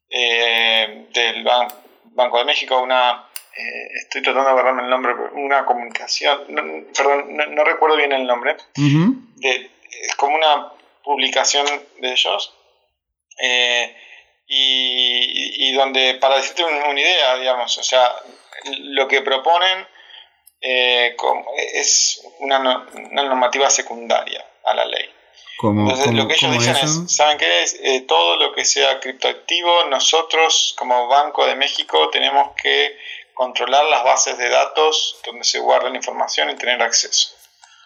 [0.09, 1.47] eh, del
[2.11, 3.25] Banco de México, una...
[3.55, 6.39] Eh, estoy tratando de agarrarme el nombre, una comunicación,
[6.95, 10.71] perdón, no, recuerdo bien el nombre, de, es como una
[11.03, 11.65] publicación
[11.99, 12.53] de ellos,
[14.51, 18.15] y, y, donde, para decirte una idea, digamos, o sea,
[18.79, 19.87] lo que proponen
[20.59, 21.15] eh,
[21.75, 25.05] es una, normativa secundaria a la ley.
[25.61, 27.77] Entonces, lo que ellos dicen es, ¿saben qué es?
[27.83, 32.97] Eh, todo lo que sea criptoactivo, nosotros como Banco de México tenemos que
[33.33, 37.35] controlar las bases de datos donde se guarda la información y tener acceso.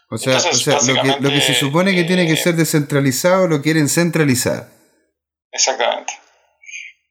[0.10, 4.68] O sea, lo, que, se supone que tiene que eh, ser descentralizado lo quieren centralizar.
[5.52, 6.23] Exactamente.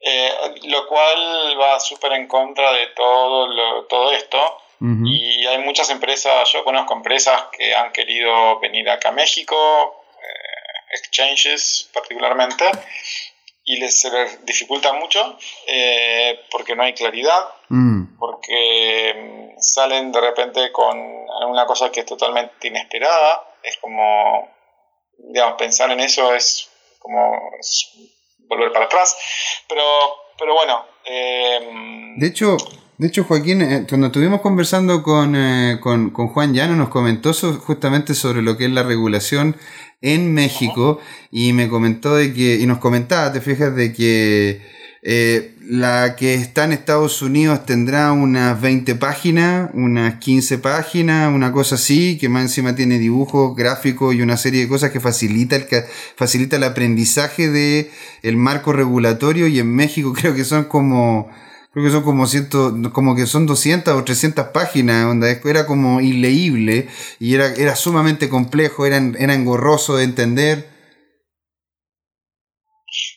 [0.04, 0.32] Eh,
[0.64, 4.58] lo cual va súper en contra de todo, todo esto.
[5.04, 10.96] Y hay muchas empresas, yo conozco empresas que han querido venir acá a México, eh,
[10.98, 12.64] exchanges particularmente,
[13.64, 15.38] y les, se les dificulta mucho
[15.68, 18.18] eh, porque no hay claridad, mm.
[18.18, 19.14] porque
[19.54, 24.50] mm, salen de repente con una cosa que es totalmente inesperada, es como,
[25.16, 27.52] digamos, pensar en eso es como
[28.56, 29.16] volver para atrás.
[29.68, 29.82] Pero,
[30.38, 30.84] pero bueno.
[31.04, 32.56] Em, de hecho,
[32.98, 37.32] de hecho, Joaquín, eh, cuando estuvimos conversando con, eh, con, con, Juan Llano, nos comentó
[37.32, 39.56] justamente sobre lo que es la regulación
[40.02, 44.60] en México y me comentó de que, y nos comentaba, te fijas, de que
[45.04, 51.50] Eh, la que está en Estados Unidos tendrá unas 20 páginas, unas 15 páginas, una
[51.50, 55.56] cosa así, que más encima tiene dibujos, gráficos y una serie de cosas que facilita
[55.56, 55.66] el,
[56.16, 57.90] facilita el aprendizaje de
[58.22, 61.28] el marco regulatorio y en México creo que son como
[61.72, 66.00] creo que son como ciento, como que son 200 o 300 páginas, donde era como
[66.00, 66.88] ileíble
[67.18, 70.68] y era, era sumamente complejo, era, era engorroso de entender.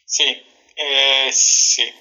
[0.05, 0.23] Sí,
[1.35, 1.93] sí.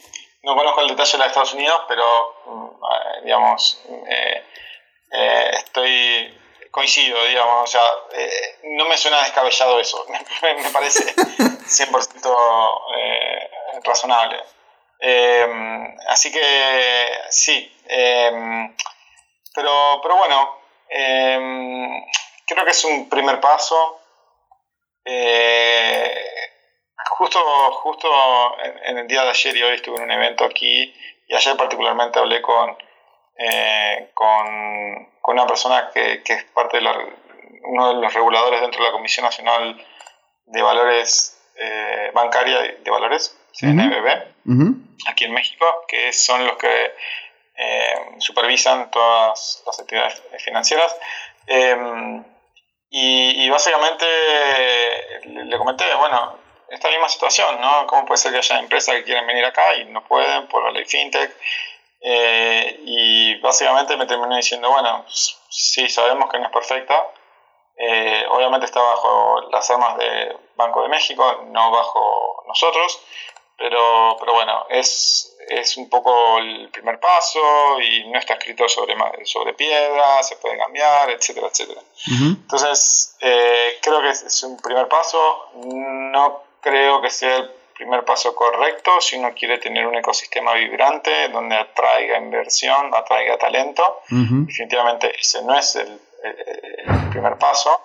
[0.42, 4.44] No conozco el detalle de los Estados Unidos, pero, mm, eh, digamos, eh,
[5.52, 7.88] estoy coincido, digamos, o sea,
[8.64, 10.04] no me suena descabellado eso,
[10.42, 12.36] me parece 100%
[13.84, 14.42] razonable.
[16.08, 17.72] así que sí,
[19.54, 24.00] pero, pero bueno, creo que es un primer paso.
[27.16, 27.38] Justo,
[27.74, 28.08] justo
[28.86, 30.92] en, el día de ayer y hoy estuve en un evento aquí
[31.28, 32.76] y ayer particularmente hablé con,
[33.38, 36.88] eh, con, una persona que, es parte de
[37.62, 39.80] uno de los reguladores dentro de la Comisión Nacional
[40.46, 44.08] de Valores eh, Bancaria de Valores, CNBB,
[45.06, 46.94] aquí en México, que son los que
[47.56, 50.96] eh, supervisan todas las actividades financieras.
[51.46, 52.24] Em,
[52.90, 54.04] y, y, básicamente
[55.26, 56.43] le comenté, bueno,
[56.74, 57.86] esta misma situación, ¿no?
[57.86, 60.70] ¿Cómo puede ser que haya empresas que quieren venir acá y no pueden por la
[60.70, 61.34] ley fintech?
[62.00, 67.06] Eh, y básicamente me terminé diciendo, bueno, sí, sabemos que no es perfecta,
[67.76, 73.00] eh, obviamente está bajo las armas de Banco de México, no bajo nosotros,
[73.56, 78.94] pero, pero bueno, es, es un poco el primer paso y no está escrito sobre,
[79.24, 81.80] sobre piedra, se puede cambiar, etcétera, etcétera.
[82.06, 88.34] Entonces, eh, creo que es un primer paso, no creo que sea el primer paso
[88.34, 94.00] correcto si uno quiere tener un ecosistema vibrante donde atraiga inversión, atraiga talento.
[94.08, 96.00] Definitivamente ese no es el,
[97.10, 97.80] primer paso.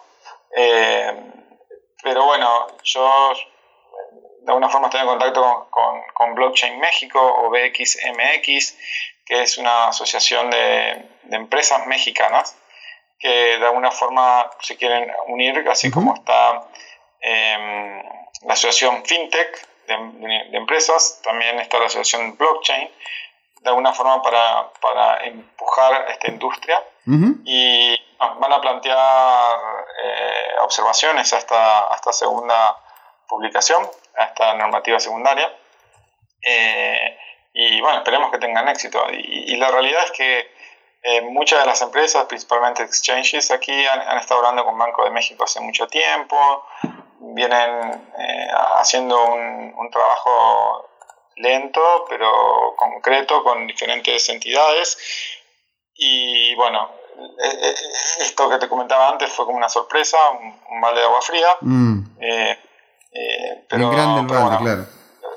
[0.55, 1.13] Eh,
[2.01, 3.33] pero bueno, yo
[4.41, 5.99] de alguna forma estoy en contacto con,
[6.35, 8.77] Blockchain México o BXMX,
[9.25, 12.55] que es una asociación de, empresas mexicanas
[13.19, 16.63] que de alguna forma se quieren unir, así como está
[17.21, 18.03] em,
[18.43, 22.89] la asociación FinTech de, empresas, también está la asociación Blockchain,
[23.61, 26.81] de alguna forma para, para empujar esta industria
[27.43, 29.57] y van a plantear
[30.03, 32.77] eh, observaciones a esta, segunda
[33.27, 33.81] publicación,
[34.15, 35.51] a esta normativa secundaria.
[36.41, 37.17] Eh,
[37.53, 39.03] y bueno, esperemos que tengan éxito.
[39.11, 40.51] Y, la realidad es que
[41.01, 45.11] eh, muchas de las empresas, principalmente exchanges, aquí han, han, estado hablando con Banco de
[45.11, 46.65] México hace mucho tiempo,
[47.19, 50.87] vienen eh, haciendo un, trabajo
[51.37, 54.97] lento, pero concreto, con diferentes entidades.
[55.95, 57.75] Y bueno, eh, eh,
[58.19, 61.57] esto que te comentaba antes fue como una sorpresa, un, mal de agua fría.
[61.61, 62.03] Mm.
[63.67, 64.85] pero, claro.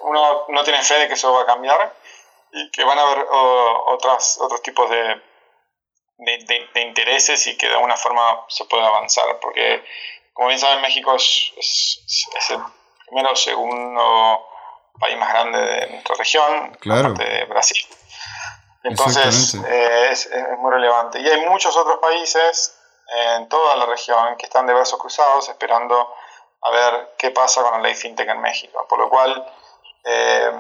[0.03, 1.95] Uno no tiene fe de que eso va a cambiar
[2.53, 3.27] y que van a haber
[3.87, 5.23] otras, otros tipos de,
[6.19, 9.83] de, intereses y que de alguna forma se pueda avanzar, porque
[10.33, 11.53] como bien saben, México es,
[12.51, 12.59] el
[13.07, 14.47] primero o segundo
[14.99, 17.13] país más grande de nuestra región, claro.
[17.15, 17.87] de Brasil.
[18.85, 21.21] Entonces eh, es, muy relevante.
[21.21, 22.79] Y hay muchos otros países
[23.37, 26.15] en toda la región que están de brazos cruzados esperando
[26.63, 28.87] a ver qué pasa con la ley fintech en México.
[28.89, 29.47] Por lo cual,
[30.05, 30.51] eh,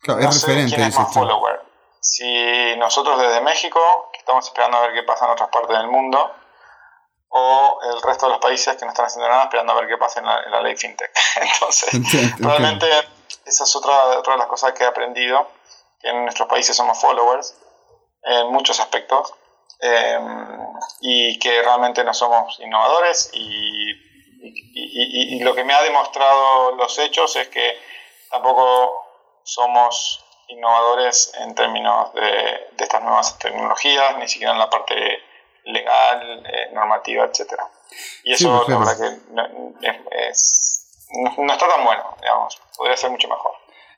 [0.00, 1.62] claro, no es sé quién es más follower.
[2.00, 5.88] Si nosotros desde México, que estamos esperando a ver qué pasa en otras partes del
[5.88, 6.34] mundo,
[7.34, 9.96] o el resto de los países que no están haciendo nada esperando a ver qué
[9.96, 11.10] pasa en la, ley fintech.
[11.36, 11.90] Entonces,
[12.38, 12.86] realmente
[13.46, 15.48] esa es otra, otra de las cosas que he aprendido,
[16.00, 17.56] que en nuestros países somos followers
[18.24, 19.32] en muchos aspectos
[19.80, 20.58] em,
[21.00, 23.90] y que realmente no somos innovadores y,
[24.74, 27.80] y, lo que me ha demostrado los hechos es que
[28.30, 29.06] tampoco
[29.42, 35.22] somos innovadores en términos de, de estas nuevas tecnologías, ni siquiera en la parte
[35.64, 37.64] legal, eh, normativa, etcétera.
[38.24, 43.52] Y eso, la verdad que es, no, está tan bueno, digamos, podría ser mucho mejor.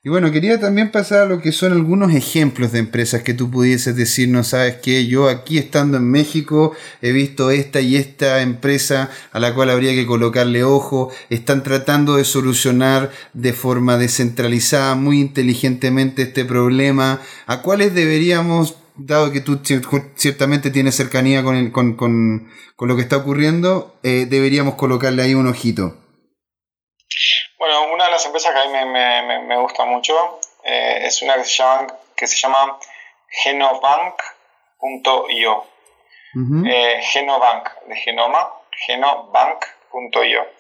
[0.07, 3.51] Y bueno, quería también pasar a lo que son algunos ejemplos de empresas que tú
[3.51, 8.43] pudieses decir, no sabes qué, yo aquí estando en México he visto esta y esta
[8.43, 14.95] empresa a la cual habría que colocarle ojo, están tratando de solucionar de forma descentralizada,
[14.95, 19.61] muy inteligentemente este problema, a cuáles deberíamos dado que tú
[20.17, 25.35] ciertamente tienes cercanía con, con, con, con lo que está ocurriendo, eh, deberíamos colocarle ahí
[25.35, 25.97] un ojito.
[27.59, 31.23] Bueno, una de las empresas que a mí me, me, me gusta mucho eh, es
[31.23, 31.87] una que se llama,
[32.17, 32.79] que se llama
[33.43, 34.15] genobank.io.
[36.67, 38.51] Eh, genobank, de genoma,
[38.87, 40.54] genobank.io.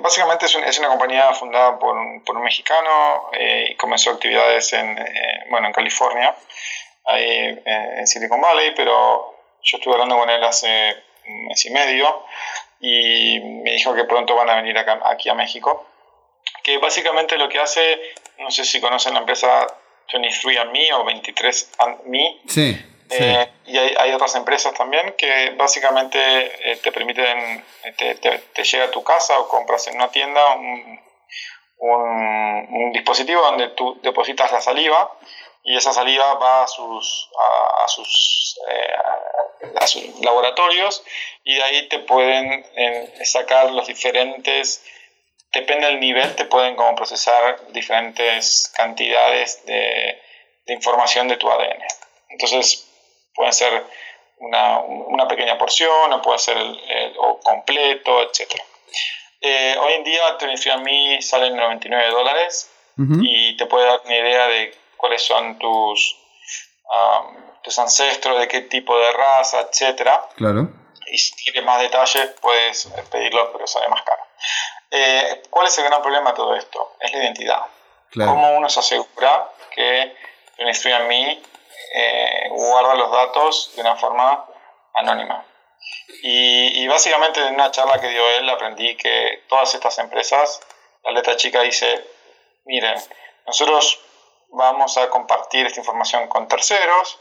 [0.00, 3.30] básicamente es, una compañía fundada por un, por un mexicano
[3.68, 4.98] y comenzó actividades en,
[5.50, 6.34] bueno, en California,
[7.06, 10.96] ahí en Silicon Valley, pero yo estuve hablando con él hace
[11.26, 12.24] un mes y medio
[12.80, 15.86] y me dijo que pronto van a venir acá, aquí a México.
[16.62, 18.00] Que básicamente lo que hace,
[18.38, 19.66] no sé si conocen la empresa
[20.12, 22.40] 23andMe o 23andMe.
[22.48, 22.76] Sí.
[23.10, 27.64] Eh, y hay, otras empresas también que básicamente eh, te permiten,
[27.96, 31.00] te, te, llega a tu casa o compras en una tienda un,
[31.78, 35.12] un, dispositivo donde tú depositas la saliva
[35.62, 37.30] y esa saliva va a sus,
[37.82, 41.04] a, sus, eh, a sus laboratorios
[41.44, 44.84] y de ahí te pueden eh, sacar los diferentes,
[45.52, 50.20] depende del nivel, te pueden como procesar diferentes cantidades de,
[50.66, 51.82] de información de tu ADN.
[52.30, 52.87] Entonces,
[53.38, 53.84] pueden ser
[54.40, 58.60] una, una pequeña porción, o puede ser el, o completo, etc.
[59.40, 60.22] Eh, hoy en día,
[60.78, 66.16] mí sale en 99 dólares y te puede dar una idea de cuáles son tus,
[67.62, 70.20] tus ancestros, de qué tipo de raza, etcétera.
[70.34, 70.68] Claro.
[71.06, 74.22] Y si quieres más detalles, puedes pedirlo, pero sale más caro.
[74.90, 76.96] Eh, ¿Cuál es el gran problema de todo esto?
[76.98, 77.62] Es la identidad.
[78.10, 78.32] Claro.
[78.32, 80.12] ¿Cómo uno se asegura que
[80.92, 81.40] a mí
[81.94, 84.46] eh, guarda los datos de una forma
[84.94, 85.44] anónima?
[86.22, 90.60] Y, básicamente en una charla que dio él aprendí que todas estas empresas,
[91.04, 92.04] la letra chica dice,
[92.64, 92.98] miren,
[93.46, 94.00] nosotros
[94.50, 97.18] vamos a compartir esta información con terceros,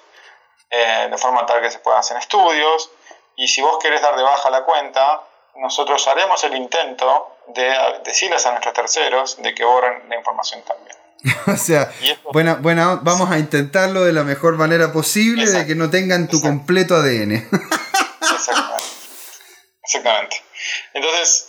[0.70, 2.90] eh, de forma tal que se puedan hacer estudios,
[3.36, 5.22] y si vos querés dar de baja la cuenta,
[5.56, 10.97] nosotros haremos el intento de decirles a nuestros terceros de que borren la información también.
[11.48, 11.92] o sea,
[12.32, 16.42] buena, buena, vamos a intentarlo de la mejor manera posible, de que no tengan tu
[16.42, 17.32] completo ADN.
[17.32, 18.84] Exactamente.
[19.84, 20.36] Exactamente.
[20.94, 21.48] Entonces,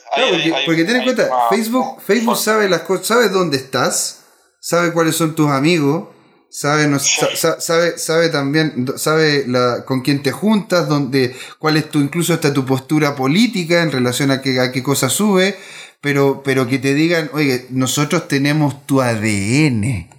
[0.65, 4.25] porque, ten en cuenta, Facebook, Facebook sabe las cosas, sabe dónde estás,
[4.61, 6.09] sabe cuáles son tus amigos,
[6.51, 12.33] sabe, sabe, sabe también, sabe la, con quién te juntas, dónde, cuál es tu, incluso
[12.33, 15.59] hasta tu postura política en relación a qué, a qué cosa sube,
[16.01, 20.11] pero, pero que te digan, oye, nosotros tenemos tu ADN.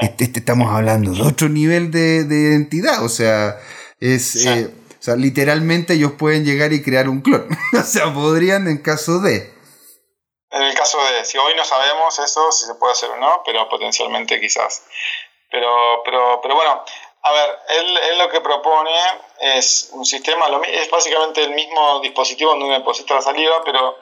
[0.00, 3.58] Este, este, estamos hablando de otro nivel de, de identidad, o sea,
[3.98, 4.46] es...
[4.46, 4.70] Eh,
[5.00, 7.48] o sea, literalmente ellos pueden llegar y crear un clon.
[7.72, 9.50] o sea, podrían en caso de.
[10.50, 13.42] En el caso de, si hoy no sabemos eso, si se puede hacer o no,
[13.46, 14.84] pero potencialmente quizás.
[15.50, 16.84] Pero, pero, pero bueno,
[17.22, 18.90] a ver, él, él lo que propone
[19.40, 23.96] es un sistema, es básicamente el mismo dispositivo donde uno deposita la saliva, pero,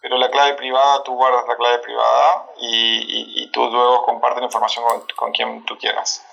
[0.00, 4.46] pero la clave privada, tú guardas la clave privada y, y, tú luego compartes la
[4.46, 6.24] información con, con, quien tú quieras.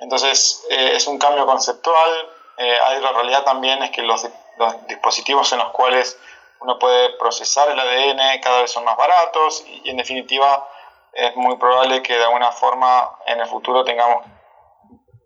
[0.00, 2.10] Entonces, eh, es un cambio conceptual.
[2.56, 6.18] Eh, hay la realidad también es que los, los dispositivos en los cuales
[6.60, 10.68] uno puede procesar el ADN, cada vez son más baratos y, en definitiva
[11.12, 14.24] es muy probable que de alguna forma en el futuro tengamos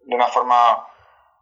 [0.04, 0.86] de una forma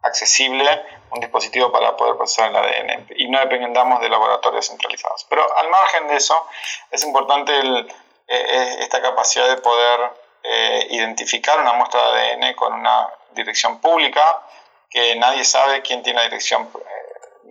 [0.03, 5.25] accesible un dispositivo para poder procesar el ADN y no dependamos de laboratorios centralizados.
[5.29, 6.47] Pero al margen de eso,
[6.91, 7.85] es importante eh,
[8.27, 10.11] eh, esta capacidad de poder
[10.43, 14.41] eh, identificar una muestra de ADN con una dirección pública,
[14.89, 16.69] que nadie sabe quién tiene la dirección,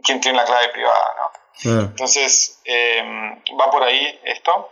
[0.05, 1.33] quién tiene la clave privada, ¿no?
[1.65, 2.61] Entonces,
[3.59, 4.71] va por ahí esto.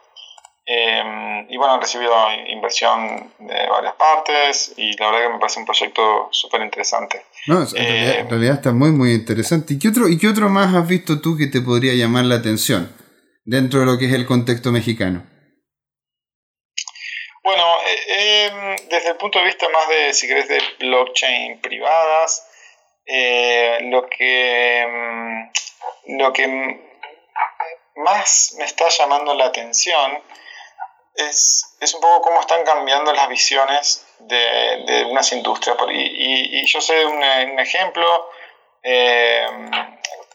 [0.73, 2.15] Em, y bueno, han recibido
[2.47, 7.25] inversión de varias partes y la verdad que me parece un proyecto súper interesante.
[7.49, 9.75] No, en, realidad, está muy, muy interesante.
[9.75, 12.37] ¿Y qué, otro, ¿Y qué otro más has visto tú que te podría llamar la
[12.37, 12.95] atención
[13.45, 15.27] dentro de lo que es el contexto mexicano?
[17.43, 22.47] Bueno, eh, em, desde el punto de vista más de, si querés, de blockchain privadas,
[23.07, 24.87] eh, lo que
[26.07, 26.81] lo que
[27.97, 30.23] más me está llamando la atención
[31.15, 35.77] es, es un poco cómo están cambiando las visiones de, de unas industrias.
[35.91, 37.23] Y, y, yo sé un,
[37.59, 38.31] ejemplo
[38.83, 39.47] eh,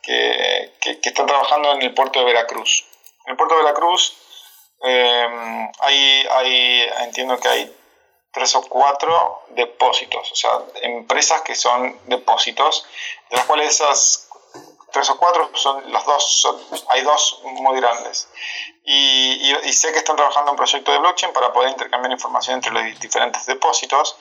[0.01, 2.85] que, que, están trabajando en el puerto de Veracruz.
[3.25, 4.17] En el puerto de Veracruz
[4.83, 7.75] eh, hay, hay, entiendo que hay
[8.31, 12.85] tres o cuatro depósitos, o sea, empresas que son depósitos,
[13.29, 14.27] de las cuales esas
[14.95, 16.47] tres o cuatro, son los dos,
[16.87, 18.29] hay dos muy grandes.
[18.85, 22.71] Y, sé que están trabajando en un proyecto de blockchain para poder intercambiar información entre
[22.71, 24.15] los diferentes depósitos.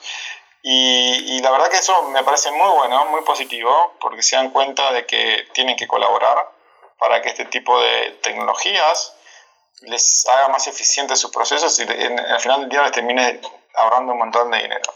[0.61, 4.91] Y, la verdad que eso me parece muy bueno, muy positivo, porque se dan cuenta
[4.91, 6.51] de que tienen que colaborar
[6.99, 9.13] para que este tipo de tecnologías
[9.81, 13.39] les haga más eficientes sus procesos y al final del día les termine
[13.75, 14.93] ahorrando un montón de dinero.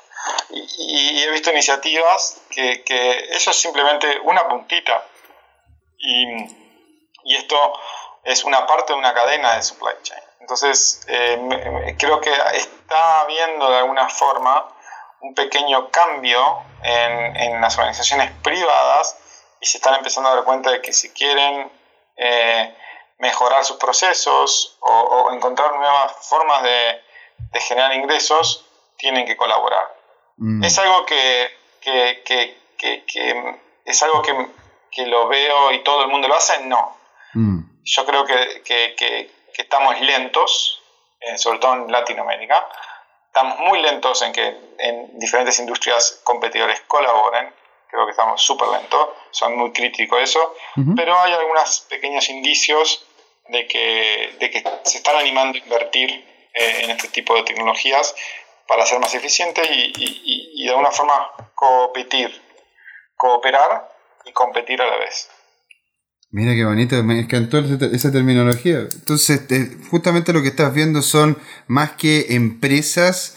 [0.49, 5.05] Y, he visto iniciativas que, que, eso es simplemente una puntita
[5.99, 6.25] y,
[7.23, 7.73] y, esto
[8.23, 10.21] es una parte de una cadena de supply chain.
[10.39, 14.67] Entonces, eh, creo que está habiendo de alguna forma
[15.21, 19.17] un pequeño cambio en, en, las organizaciones privadas
[19.59, 21.69] y se están empezando a dar cuenta de que si quieren
[22.15, 22.75] eh,
[23.19, 27.01] mejorar sus procesos o, encontrar nuevas formas de,
[27.61, 28.65] generar ingresos,
[28.97, 29.95] tienen que colaborar.
[30.37, 30.63] Mm.
[30.63, 31.51] Es algo que,
[33.85, 34.47] es algo que,
[34.97, 36.97] lo veo y todo el mundo lo hace, no.
[37.33, 37.59] Mm.
[37.83, 40.81] Yo creo que, estamos lentos,
[41.19, 42.67] eh, sobre todo en Latinoamérica,
[43.27, 47.53] estamos muy lentos en que en diferentes industrias competidores colaboren.
[47.89, 50.55] Creo que estamos súper lentos, son muy críticos eso,
[50.95, 53.03] pero hay algunos pequeños indicios
[53.47, 56.11] de que, de que se están animando a invertir
[56.53, 58.15] eh, en este tipo de tecnologías
[58.67, 62.41] para ser más eficientes y, y, de alguna forma competir,
[63.15, 63.89] cooperar
[64.26, 65.30] y competir a la vez.
[66.32, 68.88] Mira qué bonito, me encantó esa terminología.
[68.91, 69.41] Entonces,
[69.89, 73.36] justamente lo que estás viendo son más que empresas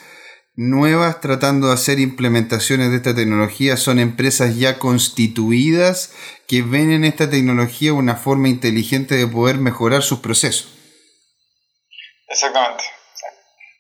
[0.54, 6.12] nuevas tratando de hacer implementaciones de esta tecnología, son empresas ya constituidas
[6.46, 10.68] que ven en esta tecnología una forma inteligente de poder mejorar sus procesos.
[12.28, 12.84] Exactamente.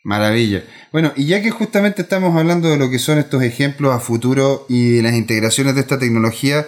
[0.04, 0.64] Maravilla.
[0.90, 4.66] Bueno, y ya que justamente estamos hablando de lo que son estos ejemplos a futuro
[4.68, 6.66] y las integraciones de esta tecnología,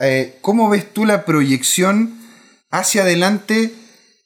[0.00, 2.18] eh, ¿cómo ves tú la proyección
[2.70, 3.72] hacia adelante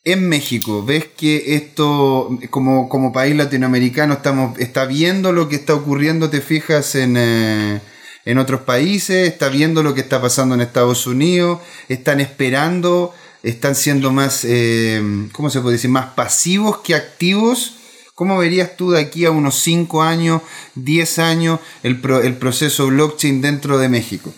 [0.04, 0.84] en México?
[0.84, 6.40] ¿Ves que esto, como, como país latinoamericano, estamos, está viendo lo que está ocurriendo, te
[6.40, 7.16] fijas en...
[7.16, 7.80] Eh,
[8.24, 13.74] en otros países, está viendo lo que está pasando en Estados Unidos, están esperando, están
[13.74, 15.02] siendo más, eh,
[15.32, 17.77] ¿cómo se puede decir?, más pasivos que activos.
[18.18, 20.42] ¿Cómo verías tú de aquí a unos 5 años,
[20.74, 24.34] 10 años, el, el proceso blockchain dentro de México?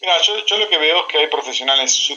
[0.00, 2.12] Mira, yo, lo que veo es que hay profesionales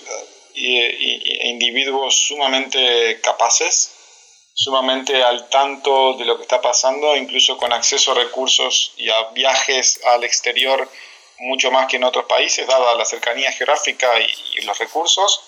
[0.55, 3.91] e individuos sumamente capaces
[4.55, 9.29] sumamente al tanto de lo que está pasando, incluso con acceso a recursos y a
[9.29, 10.89] viajes al exterior
[11.37, 15.41] mucho más que en otros países, dada la cercanía geográfica y, los recursos.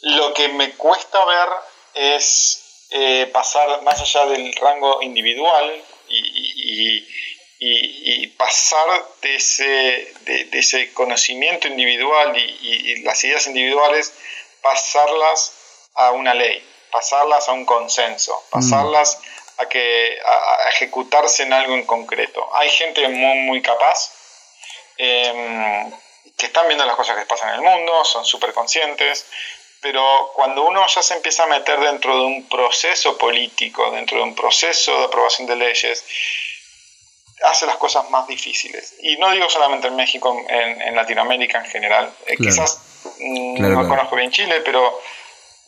[0.00, 1.48] Lo que me cuesta ver
[1.94, 7.04] es eh, pasar más allá del rango individual y,
[8.36, 8.86] pasar
[9.22, 14.12] de ese, de ese, conocimiento individual y las ideas individuales,
[14.60, 15.52] pasarlas
[15.94, 16.62] a una ley
[16.94, 19.18] pasarlas a un consenso, pasarlas
[19.58, 22.48] a, que, a, ejecutarse en algo en concreto.
[22.54, 24.12] Hay gente muy, muy capaz
[24.96, 25.90] em,
[26.36, 29.26] que están viendo las cosas que pasan en el mundo, son súper conscientes,
[29.84, 34.22] pero cuando uno ya se empieza a meter dentro de un proceso político, dentro de
[34.22, 36.02] un proceso de aprobación de leyes,
[37.44, 38.94] hace las cosas más difíciles.
[39.00, 42.10] Y no digo solamente en México, en, Latinoamérica en general.
[42.26, 42.80] Eh, quizás
[43.18, 44.98] mm, no conozco bien Chile, pero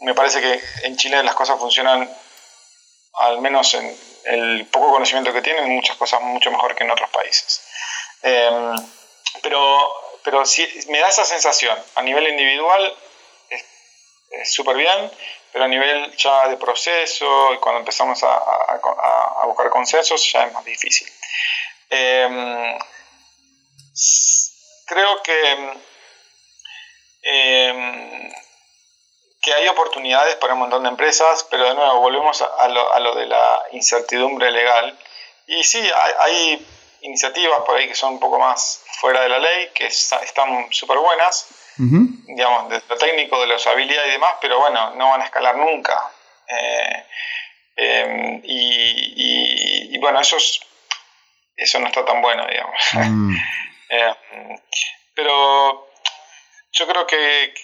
[0.00, 2.10] me parece que en Chile las cosas funcionan,
[3.16, 3.94] al menos en
[4.24, 7.60] el poco conocimiento que tienen, muchas cosas mucho mejor que en otros países.
[8.22, 8.76] Em,
[9.42, 9.94] pero,
[10.24, 12.96] pero sí, me da esa sensación, a nivel individual
[14.44, 15.10] súper bien,
[15.52, 20.52] pero a nivel ya de proceso y cuando empezamos a, a, buscar consensos ya es
[20.52, 21.08] más difícil.
[21.88, 22.78] Em,
[24.86, 25.78] creo que
[27.22, 28.32] em,
[29.46, 32.98] que hay oportunidades para un montón de empresas, pero de nuevo volvemos a lo, a
[32.98, 34.98] lo de la incertidumbre legal.
[35.46, 35.80] Y sí,
[36.18, 36.66] hay,
[37.02, 40.98] iniciativas por ahí que son un poco más fuera de la ley, que están súper
[40.98, 41.46] buenas,
[41.78, 45.56] digamos, de lo técnico, de la usabilidad y demás, pero bueno, no van a escalar
[45.56, 46.10] nunca.
[46.48, 47.06] Eh,
[47.76, 50.36] em, y, bueno, eso,
[51.56, 52.80] eso no está tan bueno, digamos.
[52.94, 53.36] Mm.
[53.88, 54.58] Em,
[55.14, 55.88] pero
[56.72, 57.54] yo creo que,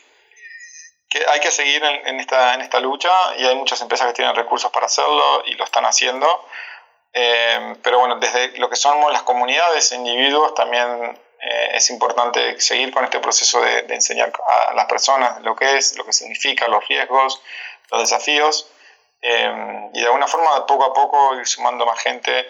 [1.11, 4.37] que hay que seguir en, esta, en esta lucha y hay muchas empresas que tienen
[4.37, 6.49] recursos para hacerlo y lo están haciendo.
[7.13, 12.93] Eh, pero bueno, desde lo que somos las comunidades, individuos, también eh, es importante seguir
[12.93, 16.87] con este proceso de, enseñar a las personas lo que es, lo que significa, los
[16.89, 17.43] riesgos,
[17.91, 18.71] los desafíos,
[19.21, 22.47] eh, y de alguna forma, poco a poco, ir sumando más gente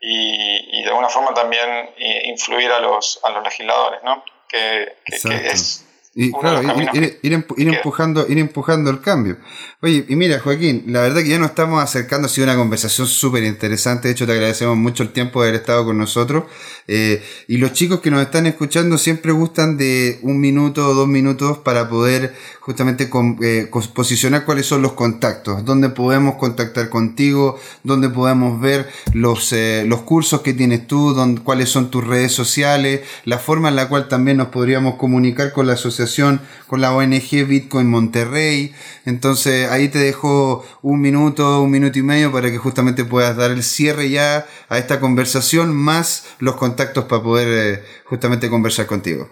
[0.00, 1.90] y, de alguna forma también
[2.24, 4.22] influir a los, a los legisladores, ¿no?
[4.48, 5.84] que, que, es
[6.14, 9.36] Y claro, ir, empujando, ir empujando el cambio.
[9.82, 13.06] Oye, y mira, Joaquín, la verdad que ya nos estamos acercando, ha sido una conversación
[13.06, 14.08] súper interesante.
[14.08, 16.44] De hecho, te agradecemos mucho el tiempo de haber estado con nosotros.
[16.88, 21.08] Eh, y los chicos que nos están escuchando siempre gustan de un minuto o dos
[21.08, 23.10] minutos para poder justamente
[23.42, 29.84] eh, posicionar cuáles son los contactos, dónde podemos contactar contigo, dónde podemos ver los, eh,
[29.86, 33.88] los cursos que tienes tú, dónde, cuáles son tus redes sociales, la forma en la
[33.88, 38.72] cual también nos podríamos comunicar con la asociación, con la ONG Bitcoin Monterrey.
[39.04, 43.50] Entonces ahí te dejo un minuto, un minuto y medio para que justamente puedas dar
[43.50, 49.28] el cierre ya a esta conversación, más los contactos para poder eh, justamente conversar contigo.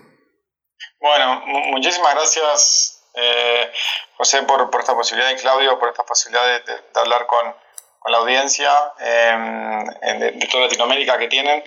[1.01, 3.71] Bueno, muchísimas gracias eh,
[4.17, 7.55] José, por, por, esta posibilidad y Claudio por esta posibilidad de, hablar con,
[8.01, 9.85] con, la audiencia em,
[10.19, 11.63] de, toda Latinoamérica que tienen.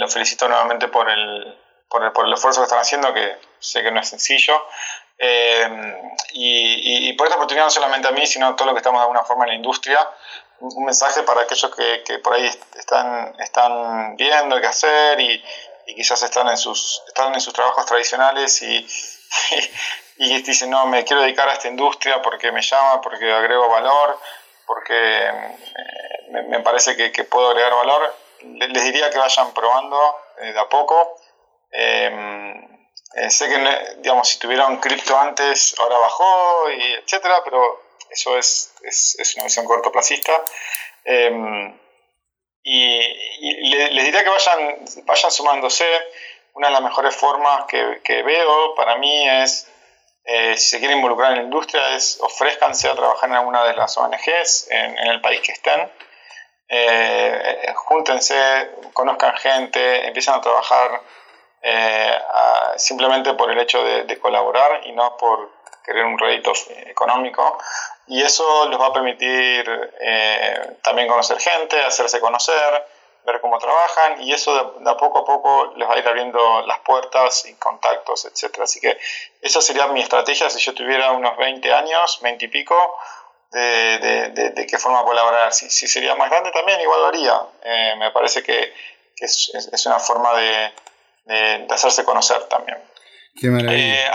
[0.00, 1.56] los felicito nuevamente por el,
[1.88, 4.66] por el, por, el, esfuerzo que están haciendo, que sé que no es sencillo.
[5.16, 5.94] Em,
[6.32, 8.98] y, y, por esta oportunidad no solamente a mí, sino a todos los que estamos
[9.00, 9.98] de alguna forma en la industria,
[10.60, 12.46] un mensaje para aquellos que, que por ahí
[12.76, 15.42] están, están viendo qué hacer y,
[15.86, 18.86] y, quizás están en, sus, están en sus trabajos tradicionales y,
[20.18, 24.18] y dicen, no, me quiero dedicar a esta industria porque me llama, porque agrego valor,
[24.66, 30.58] porque eh, me, parece que, puedo agregar valor, les diría que vayan probando eh, de
[30.58, 31.16] a poco.
[31.70, 32.78] Em,
[33.14, 38.74] eh, sé que, digamos, si tuvieron cripto antes, ahora bajó, y etcétera, pero eso es,
[38.82, 40.32] es, una visión cortoplacista.
[41.04, 41.78] Em,
[42.62, 42.98] y,
[43.90, 45.86] les diría que vayan, vayan sumándose.
[46.54, 49.68] Una de las mejores formas que, que veo para mí es
[50.30, 53.72] eh, si se quieren involucrar en la industria, es ofrezcanse a trabajar en alguna de
[53.72, 55.90] las ONGs en, el país que estén.
[56.68, 61.00] Eh, júntense, conozcan gente, empiezan a trabajar
[61.62, 62.18] eh,
[62.76, 65.50] simplemente por el hecho de, colaborar y no por
[65.82, 66.52] querer un rédito
[66.84, 67.58] económico.
[68.08, 69.64] Y eso les va a permitir
[70.82, 72.84] también conocer gente, hacerse conocer,
[73.28, 76.62] ver cómo trabajan y eso de, a poco a poco les va a ir abriendo
[76.66, 78.64] las puertas y contactos, etcétera.
[78.64, 78.98] Así que
[79.42, 82.98] esa sería mi estrategia si yo tuviera unos 20 años, 20 y pico,
[83.50, 85.52] de, de, qué forma colaborar.
[85.52, 87.42] Si, si, sería más grande también, igual lo haría.
[87.62, 88.72] Eh, me parece que,
[89.16, 92.78] es, es, una forma de, hacerse conocer también.
[93.40, 94.06] Qué maravilla.
[94.06, 94.10] Eh,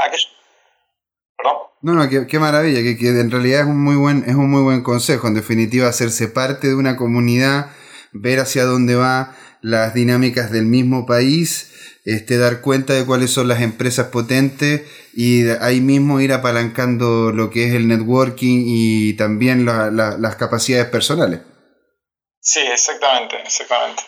[1.44, 1.58] ¿Perdón?
[1.82, 4.50] No, no, qué, qué maravilla, que, que, en realidad es un muy buen, es un
[4.50, 7.72] muy buen consejo, en definitiva, hacerse parte de una comunidad
[8.14, 13.48] ver hacia dónde va las dinámicas del mismo país, este, dar cuenta de cuáles son
[13.48, 14.84] las empresas potentes
[15.14, 21.42] y ahí mismo ir apalancando lo que es el networking y también las capacidades personales.
[22.40, 24.04] Sí, exactamente, exactamente.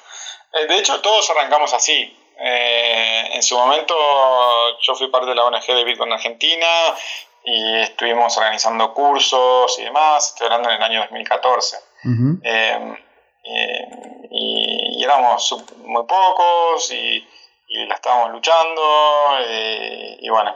[0.54, 2.14] Eh, de hecho, todos arrancamos así.
[2.38, 3.96] Eh, en su momento
[4.82, 6.68] yo fui parte de la ONG de Bitcoin Argentina
[7.44, 11.78] y estuvimos organizando cursos y demás, estoy hablando en el año 2014.
[12.44, 12.98] Eh,
[14.32, 17.28] y, éramos muy pocos y,
[17.68, 18.82] y la estábamos luchando
[19.42, 20.56] eh, y bueno.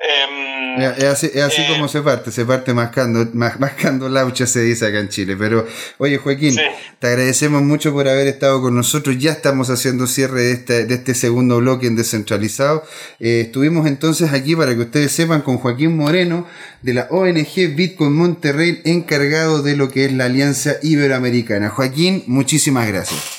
[0.00, 5.00] Em, es así, eh, como se parte, se parte mascando, mascando laucha se dice acá
[5.00, 5.36] en Chile.
[5.36, 5.66] Pero,
[5.98, 6.56] oye Joaquín,
[7.00, 9.16] te agradecemos mucho por haber estado con nosotros.
[9.18, 12.84] Ya estamos haciendo cierre de este, de este segundo bloque en descentralizado.
[13.18, 16.46] estuvimos entonces aquí para que ustedes sepan con Joaquín Moreno
[16.82, 21.70] de la ONG Bitcoin Monterrey, encargado de lo que es la Alianza Iberoamericana.
[21.70, 23.38] Joaquín, muchísimas gracias.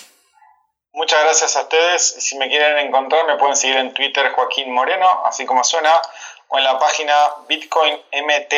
[1.00, 2.16] Muchas gracias a ustedes.
[2.20, 5.90] Si me quieren encontrar, me pueden seguir en Twitter Joaquín Moreno, así como suena,
[6.50, 7.14] o en la página
[7.48, 8.56] bitcoinmty,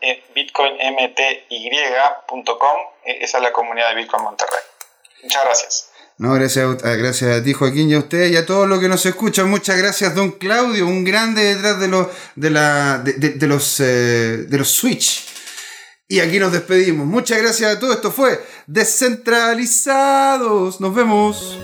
[0.00, 2.76] eh, bitcoinmty.com.
[3.04, 4.58] E, esa es la comunidad de Bitcoin Monterrey.
[5.22, 5.90] Muchas gracias.
[6.18, 8.88] No, gracias a, gracias a ti, Joaquín, y a ustedes y a todos los que
[8.88, 9.48] nos escuchan.
[9.48, 14.58] Muchas gracias, don Claudio, un grande detrás de, los de, la, de, los, eh, de
[14.58, 15.24] los Switch.
[16.08, 17.06] Y aquí nos despedimos.
[17.06, 17.94] Muchas gracias a todos.
[17.96, 20.80] Esto fue Descentralizados.
[20.80, 21.56] Nos vemos.